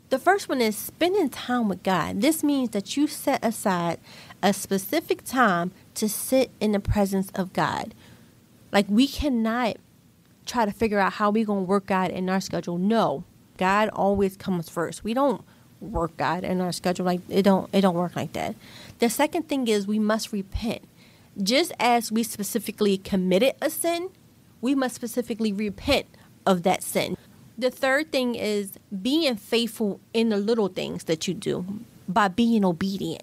The 0.08 0.18
first 0.18 0.48
one 0.48 0.60
is 0.60 0.76
spending 0.76 1.28
time 1.28 1.68
with 1.68 1.82
God. 1.82 2.20
This 2.20 2.42
means 2.42 2.70
that 2.70 2.96
you 2.96 3.06
set 3.06 3.44
aside 3.44 3.98
a 4.42 4.52
specific 4.52 5.22
time 5.24 5.70
to 5.94 6.08
sit 6.08 6.50
in 6.60 6.72
the 6.72 6.80
presence 6.80 7.30
of 7.34 7.52
God. 7.52 7.94
Like 8.72 8.86
we 8.88 9.06
cannot 9.06 9.76
try 10.46 10.64
to 10.64 10.72
figure 10.72 10.98
out 10.98 11.14
how 11.14 11.30
we're 11.30 11.44
going 11.44 11.64
to 11.64 11.68
work 11.68 11.86
God 11.86 12.10
in 12.10 12.28
our 12.28 12.40
schedule. 12.40 12.78
No. 12.78 13.24
God 13.56 13.88
always 13.90 14.36
comes 14.36 14.68
first. 14.68 15.04
We 15.04 15.14
don't 15.14 15.44
work 15.80 16.16
God 16.16 16.44
in 16.44 16.60
our 16.60 16.72
schedule 16.72 17.06
like 17.06 17.20
it 17.28 17.42
don't 17.42 17.68
it 17.72 17.80
don't 17.80 17.94
work 17.94 18.16
like 18.16 18.32
that. 18.34 18.54
The 18.98 19.08
second 19.08 19.48
thing 19.48 19.68
is 19.68 19.86
we 19.86 19.98
must 19.98 20.32
repent. 20.32 20.82
Just 21.40 21.72
as 21.78 22.10
we 22.10 22.22
specifically 22.22 22.98
committed 22.98 23.54
a 23.62 23.70
sin, 23.70 24.10
we 24.60 24.74
must 24.74 24.94
specifically 24.94 25.52
repent 25.52 26.06
of 26.46 26.62
that 26.62 26.82
sin. 26.82 27.16
The 27.58 27.70
third 27.70 28.10
thing 28.10 28.34
is 28.34 28.72
being 29.02 29.36
faithful 29.36 30.00
in 30.14 30.30
the 30.30 30.36
little 30.36 30.68
things 30.68 31.04
that 31.04 31.28
you 31.28 31.34
do 31.34 31.66
by 32.08 32.28
being 32.28 32.64
obedient. 32.64 33.22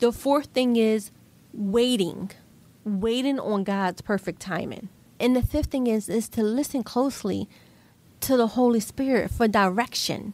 The 0.00 0.12
fourth 0.12 0.46
thing 0.46 0.76
is 0.76 1.10
waiting, 1.52 2.30
waiting 2.84 3.38
on 3.38 3.64
God's 3.64 4.00
perfect 4.00 4.40
timing. 4.40 4.88
And 5.18 5.36
the 5.36 5.42
fifth 5.42 5.66
thing 5.66 5.86
is 5.86 6.08
is 6.08 6.28
to 6.30 6.42
listen 6.42 6.82
closely 6.82 7.48
to 8.20 8.36
the 8.36 8.48
Holy 8.48 8.80
Spirit 8.80 9.30
for 9.30 9.46
direction. 9.46 10.32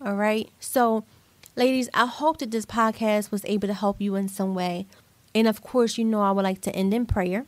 All 0.00 0.14
right? 0.14 0.48
So, 0.60 1.04
ladies, 1.56 1.88
I 1.92 2.06
hope 2.06 2.38
that 2.38 2.52
this 2.52 2.66
podcast 2.66 3.30
was 3.30 3.44
able 3.44 3.68
to 3.68 3.74
help 3.74 4.00
you 4.00 4.14
in 4.14 4.28
some 4.28 4.54
way. 4.54 4.86
And 5.34 5.46
of 5.46 5.62
course, 5.62 5.98
you 5.98 6.04
know 6.04 6.22
I 6.22 6.30
would 6.30 6.44
like 6.44 6.60
to 6.62 6.74
end 6.74 6.94
in 6.94 7.06
prayer. 7.06 7.46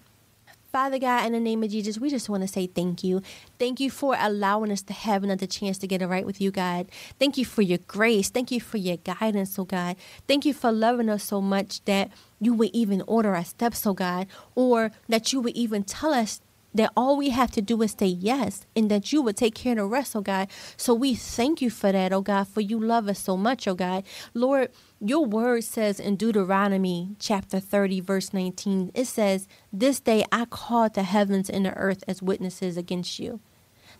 Father 0.73 0.99
God, 0.99 1.27
in 1.27 1.33
the 1.33 1.41
name 1.41 1.63
of 1.63 1.69
Jesus, 1.69 1.99
we 1.99 2.09
just 2.09 2.31
want 2.31 2.43
to 2.43 2.49
say 2.49 2.67
thank 2.67 3.05
you. 3.05 3.21
Thank 3.59 3.79
you 3.79 3.91
for 3.91 4.17
allowing 4.19 4.73
us 4.73 4.81
to 4.85 4.95
have 4.95 5.23
another 5.23 5.47
chance 5.47 5.77
to 5.79 5.87
get 5.87 6.01
it 6.01 6.07
right 6.07 6.25
with 6.25 6.41
you, 6.41 6.51
God. 6.51 6.87
Thank 7.19 7.37
you 7.37 7.45
for 7.45 7.61
your 7.61 7.77
grace. 7.87 8.31
Thank 8.31 8.51
you 8.51 8.59
for 8.59 8.79
your 8.79 8.97
guidance, 8.97 9.59
oh 9.59 9.67
God. 9.67 9.97
Thank 10.27 10.47
you 10.47 10.55
for 10.55 10.73
loving 10.73 11.11
us 11.11 11.25
so 11.25 11.43
much 11.43 11.85
that 11.85 12.11
you 12.41 12.55
would 12.55 12.71
even 12.73 13.03
order 13.07 13.37
our 13.37 13.45
steps, 13.45 13.87
oh 13.87 13.93
God, 13.93 14.29
or 14.55 14.93
that 15.11 15.31
you 15.31 15.43
would 15.43 15.55
even 15.55 15.85
tell 15.85 16.15
us 16.15 16.41
that 16.75 16.93
all 16.97 17.17
we 17.17 17.31
have 17.31 17.51
to 17.53 17.63
do 17.63 17.81
is 17.83 17.95
say 17.99 18.07
yes 18.07 18.67
and 18.75 18.91
that 18.91 19.13
you 19.13 19.23
would 19.23 19.37
take 19.37 19.55
care 19.55 19.73
of 19.73 19.79
the 19.79 19.87
rest, 19.87 20.17
oh 20.17 20.21
God. 20.21 20.49
So 20.77 20.95
we 20.95 21.15
thank 21.15 21.61
you 21.61 21.71
for 21.71 21.93
that, 21.93 22.13
oh 22.13 22.21
God, 22.21 22.49
for 22.49 22.61
you 22.61 22.79
love 22.79 23.09
us 23.09 23.19
so 23.19 23.37
much, 23.37 23.69
oh 23.69 23.75
God. 23.75 24.05
Lord, 24.35 24.71
your 25.01 25.25
word 25.25 25.65
says 25.65 26.01
in 26.01 26.17
Deuteronomy 26.17 27.17
chapter 27.19 27.61
30, 27.61 28.01
verse 28.01 28.33
19, 28.33 28.93
it 28.95 29.07
says, 29.07 29.49
This 29.73 30.01
day 30.01 30.25
I 30.33 30.45
called 30.47 30.95
the 30.95 31.03
heavens 31.03 31.51
and 31.51 31.67
the 31.67 31.75
earth 31.75 32.05
as 32.09 32.23
witnesses 32.23 32.77
against 32.77 33.19
you, 33.19 33.41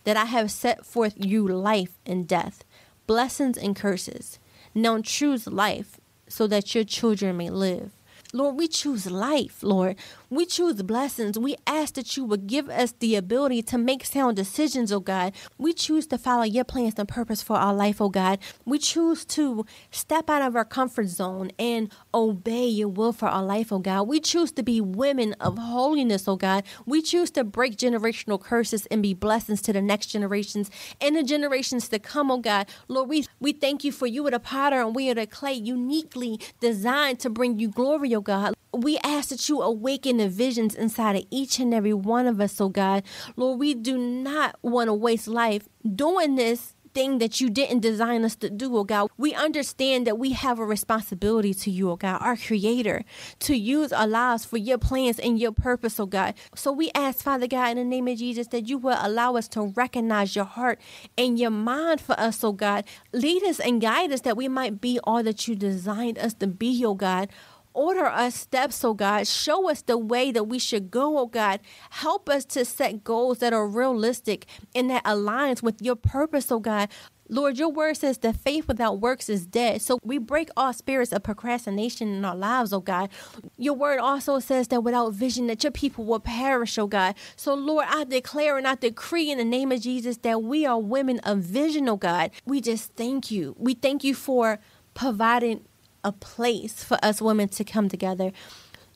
that 0.05 0.17
I 0.17 0.27
have 0.27 0.51
set 0.51 0.87
forth 0.87 1.15
you 1.17 1.47
life 1.47 1.99
and 2.07 2.27
death, 2.27 2.65
blessings 3.07 3.59
and 3.59 3.77
curses. 3.77 4.39
Now 4.75 5.01
choose 5.03 5.47
life 5.47 6.01
so 6.29 6.47
that 6.47 6.75
your 6.75 6.85
children 6.85 7.37
may 7.37 7.51
live. 7.51 7.91
Lord, 8.33 8.57
we 8.57 8.67
choose 8.67 9.11
life, 9.11 9.63
Lord. 9.63 9.97
We 10.33 10.47
choose 10.47 10.83
blessings. 10.83 11.39
We 11.39 11.57
ask 11.67 11.93
that 11.93 12.17
you 12.17 12.25
would 12.25 12.47
give 12.47 12.71
us 12.71 12.95
the 13.01 13.17
ability 13.17 13.61
to 13.65 13.77
make 13.77 14.03
sound 14.07 14.35
decisions, 14.35 14.91
oh 14.91 14.99
God. 14.99 15.35
We 15.59 15.75
choose 15.75 16.07
to 16.07 16.17
follow 16.17 16.45
your 16.45 16.65
plans 16.65 16.95
and 16.97 17.07
purpose 17.07 17.43
for 17.43 17.59
our 17.59 17.75
life, 17.75 18.01
oh 18.01 18.09
God. 18.09 18.39
We 18.65 18.79
choose 18.79 19.27
to 19.27 19.67
step 19.91 20.31
out 20.31 20.41
of 20.41 20.57
our 20.57 20.65
comfort 20.65 21.09
zone 21.09 21.51
and 21.59 21.93
obey 22.15 22.67
your 22.67 22.89
will 22.89 23.13
for 23.13 23.29
our 23.29 23.43
life, 23.43 23.71
oh 23.71 23.79
God. 23.79 24.09
We 24.09 24.21
choose 24.21 24.53
to 24.53 24.63
be 24.63 24.81
women 24.81 25.35
of 25.35 25.59
holiness, 25.59 26.27
oh 26.27 26.37
God. 26.37 26.65
We 26.87 27.03
choose 27.03 27.31
to 27.33 27.45
break 27.45 27.77
generational 27.77 28.41
curses 28.41 28.87
and 28.87 29.03
be 29.03 29.13
blessings 29.13 29.61
to 29.61 29.75
the 29.75 29.83
next 29.83 30.07
generations 30.07 30.71
and 30.99 31.15
the 31.15 31.23
generations 31.23 31.91
to 31.91 31.99
come, 31.99 32.31
oh 32.31 32.39
God. 32.39 32.69
Lord, 32.89 33.11
we, 33.11 33.27
we 33.39 33.53
thank 33.53 33.85
you 33.85 33.93
for 33.93 34.07
you 34.07 34.27
are 34.27 34.31
the 34.31 34.41
potter 34.41 34.81
and 34.81 34.97
we 34.97 35.11
are 35.11 35.15
the 35.15 35.27
clay, 35.27 35.53
uniquely 35.53 36.41
designed 36.59 37.21
to 37.21 37.29
bring 37.29 37.59
you 37.59 37.69
glory, 37.69 38.15
oh 38.15 38.23
God 38.23 38.55
we 38.73 38.99
ask 38.99 39.29
that 39.29 39.49
you 39.49 39.63
awaken 39.63 40.17
the 40.17 40.29
visions 40.29 40.75
inside 40.75 41.17
of 41.17 41.25
each 41.31 41.59
and 41.59 41.75
every 41.75 41.93
one 41.93 42.27
of 42.27 42.41
us, 42.41 42.61
oh 42.61 42.69
God. 42.69 43.03
Lord, 43.37 43.59
we 43.59 43.75
do 43.75 43.99
not 43.99 44.57
want 44.63 44.89
to 44.89 44.95
waste 44.95 45.29
life 45.29 45.69
doing 45.95 46.37
this 46.37 46.75
thing 46.95 47.19
that 47.19 47.41
you 47.41 47.49
didn't 47.49 47.81
design 47.81 48.25
us 48.25 48.37
to 48.37 48.51
do, 48.51 48.77
oh 48.77 48.85
God. 48.85 49.11
We 49.17 49.35
understand 49.35 50.07
that 50.07 50.19
we 50.19 50.33
have 50.33 50.59
a 50.59 50.65
responsibility 50.65 51.55
to 51.55 51.71
you, 51.71 51.91
oh 51.91 51.97
God, 51.97 52.19
our 52.21 52.37
creator, 52.37 53.05
to 53.41 53.57
use 53.57 53.93
our 53.93 54.07
lives 54.07 54.45
for 54.45 54.57
your 54.57 54.79
plans 54.79 55.19
and 55.19 55.39
your 55.39 55.53
purpose, 55.53 55.99
oh 55.99 56.07
God. 56.07 56.35
So 56.55 56.73
we 56.73 56.91
ask, 56.95 57.21
Father 57.21 57.47
God, 57.47 57.73
in 57.73 57.77
the 57.79 57.85
name 57.85 58.09
of 58.09 58.19
Jesus, 58.19 58.49
that 58.49 58.69
you 58.69 58.79
will 58.79 58.99
allow 59.01 59.37
us 59.37 59.49
to 59.49 59.63
recognize 59.63 60.37
your 60.37 60.45
heart 60.45 60.81
and 61.17 61.39
your 61.39 61.51
mind 61.51 62.01
for 62.01 62.19
us, 62.19 62.43
oh 62.45 62.53
God. 62.53 62.85
Lead 63.13 63.43
us 63.45 63.61
and 63.61 63.81
guide 63.81 64.13
us 64.13 64.21
that 64.23 64.37
we 64.37 64.49
might 64.49 64.81
be 64.81 64.99
all 65.05 65.23
that 65.23 65.47
you 65.49 65.55
designed 65.55 66.19
us 66.19 66.35
to 66.35 66.47
be, 66.47 66.85
oh 66.85 66.95
God. 66.95 67.31
Order 67.75 68.05
our 68.05 68.31
steps, 68.31 68.85
oh 68.85 68.95
God. 68.95 69.27
Show 69.27 69.71
us 69.71 69.83
the 69.83 69.97
way 69.99 70.31
that 70.31 70.45
we 70.45 70.59
should 70.59 70.91
go, 70.91 71.19
oh 71.19 71.27
God. 71.27 71.61
Help 71.91 72.29
us 72.29 72.45
to 72.47 72.65
set 72.65 73.05
goals 73.05 73.39
that 73.39 73.53
are 73.53 73.67
realistic 73.67 74.47
and 74.75 74.91
that 74.91 75.05
aligns 75.05 75.63
with 75.63 75.81
your 75.81 75.97
purpose, 75.97 76.53
oh 76.53 76.61
God. 76.61 76.89
Lord, 77.29 77.59
your 77.59 77.71
word 77.71 77.97
says 77.97 78.19
that 78.19 78.37
faith 78.37 78.69
without 78.69 79.01
works 79.01 79.31
is 79.31 79.47
dead. 79.47 79.81
So 79.81 79.99
we 80.03 80.19
break 80.19 80.51
all 80.55 80.75
spirits 80.75 81.13
of 81.13 81.23
procrastination 81.23 82.09
in 82.09 82.25
our 82.27 82.37
lives, 82.37 82.75
oh 82.75 82.81
God. 82.81 83.09
Your 83.57 83.73
word 83.73 84.01
also 84.01 84.39
says 84.39 84.69
that 84.69 84.83
without 84.83 85.15
vision 85.15 85.47
that 85.47 85.63
your 85.65 85.71
people 85.71 86.05
will 86.05 86.21
perish, 86.21 86.77
oh 86.79 86.87
God. 86.87 87.15
So 87.37 87.55
Lord, 87.55 87.87
I 87.89 88.05
declare 88.05 88.59
and 88.59 88.67
I 88.67 88.75
decree 88.75 89.31
in 89.31 89.39
the 89.39 89.45
name 89.45 89.73
of 89.73 89.81
Jesus 89.81 90.19
that 90.19 90.43
we 90.43 90.67
are 90.67 90.79
women 90.79 91.21
of 91.21 91.39
vision, 91.39 91.89
oh 91.89 91.97
God. 91.97 92.33
We 92.45 92.61
just 92.61 92.93
thank 92.97 93.31
you. 93.31 93.57
We 93.59 93.73
thank 93.73 94.05
you 94.05 94.15
for 94.15 94.59
providing 94.93 95.65
a 96.05 96.13
place 96.13 96.85
for 96.85 96.99
us 97.03 97.23
women 97.23 97.49
to 97.49 97.65
come 97.65 97.89
together, 97.89 98.33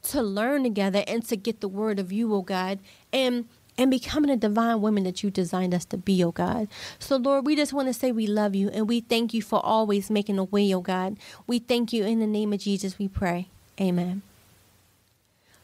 to 0.03 0.23
learn 0.23 0.62
together, 0.62 1.05
and 1.07 1.27
to 1.29 1.37
get 1.37 1.61
the 1.61 1.69
word 1.69 1.99
of 1.99 2.12
you, 2.12 2.33
oh 2.35 2.42
God, 2.42 2.79
and 3.12 3.47
and 3.79 3.90
becoming 3.90 4.31
a 4.31 4.37
divine 4.37 4.81
woman 4.81 5.05
that 5.05 5.23
you 5.23 5.31
designed 5.31 5.75
us 5.75 5.85
to 5.85 5.99
be, 5.99 6.25
oh 6.25 6.33
God. 6.33 6.69
So, 6.99 7.16
Lord, 7.16 7.45
we 7.47 7.55
just 7.57 7.73
want 7.73 7.88
to 7.88 7.95
say 7.95 8.11
we 8.11 8.27
love 8.27 8.55
you 8.55 8.71
and 8.71 8.88
we 8.88 9.01
thank 9.01 9.35
you 9.35 9.42
for 9.42 9.64
always 9.64 10.11
making 10.11 10.38
a 10.38 10.45
way, 10.45 10.73
oh 10.75 10.81
God. 10.81 11.19
We 11.47 11.59
thank 11.59 11.92
you 11.92 12.05
in 12.05 12.21
the 12.21 12.27
name 12.27 12.53
of 12.53 12.61
Jesus, 12.61 12.99
we 12.99 13.09
pray. 13.09 13.49
Amen. 13.81 14.23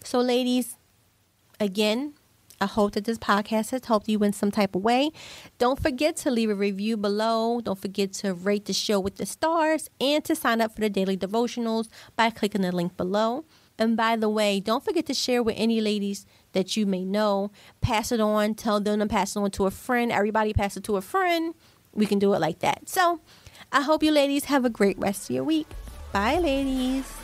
So, 0.04 0.20
ladies, 0.20 0.76
again, 1.58 2.14
I 2.62 2.66
hope 2.66 2.92
that 2.92 3.06
this 3.06 3.18
podcast 3.18 3.70
has 3.70 3.84
helped 3.84 4.08
you 4.08 4.22
in 4.22 4.32
some 4.32 4.52
type 4.52 4.76
of 4.76 4.82
way. 4.82 5.10
Don't 5.58 5.82
forget 5.82 6.16
to 6.18 6.30
leave 6.30 6.48
a 6.48 6.54
review 6.54 6.96
below. 6.96 7.60
Don't 7.60 7.78
forget 7.78 8.12
to 8.14 8.32
rate 8.32 8.66
the 8.66 8.72
show 8.72 9.00
with 9.00 9.16
the 9.16 9.26
stars 9.26 9.90
and 10.00 10.24
to 10.24 10.36
sign 10.36 10.60
up 10.60 10.72
for 10.72 10.80
the 10.80 10.88
daily 10.88 11.16
devotionals 11.16 11.88
by 12.14 12.30
clicking 12.30 12.62
the 12.62 12.70
link 12.70 12.96
below. 12.96 13.44
And 13.80 13.96
by 13.96 14.14
the 14.14 14.28
way, 14.28 14.60
don't 14.60 14.84
forget 14.84 15.06
to 15.06 15.14
share 15.14 15.42
with 15.42 15.56
any 15.58 15.80
ladies 15.80 16.24
that 16.52 16.76
you 16.76 16.86
may 16.86 17.04
know. 17.04 17.50
Pass 17.80 18.12
it 18.12 18.20
on, 18.20 18.54
tell 18.54 18.78
them 18.78 19.00
to 19.00 19.06
pass 19.06 19.34
it 19.34 19.40
on 19.40 19.50
to 19.50 19.66
a 19.66 19.72
friend. 19.72 20.12
Everybody 20.12 20.52
pass 20.52 20.76
it 20.76 20.84
to 20.84 20.96
a 20.96 21.02
friend. 21.02 21.54
We 21.92 22.06
can 22.06 22.20
do 22.20 22.32
it 22.32 22.40
like 22.40 22.60
that. 22.60 22.88
So 22.88 23.20
I 23.72 23.80
hope 23.80 24.04
you 24.04 24.12
ladies 24.12 24.44
have 24.44 24.64
a 24.64 24.70
great 24.70 24.98
rest 25.00 25.28
of 25.28 25.34
your 25.34 25.42
week. 25.42 25.66
Bye, 26.12 26.38
ladies. 26.38 27.21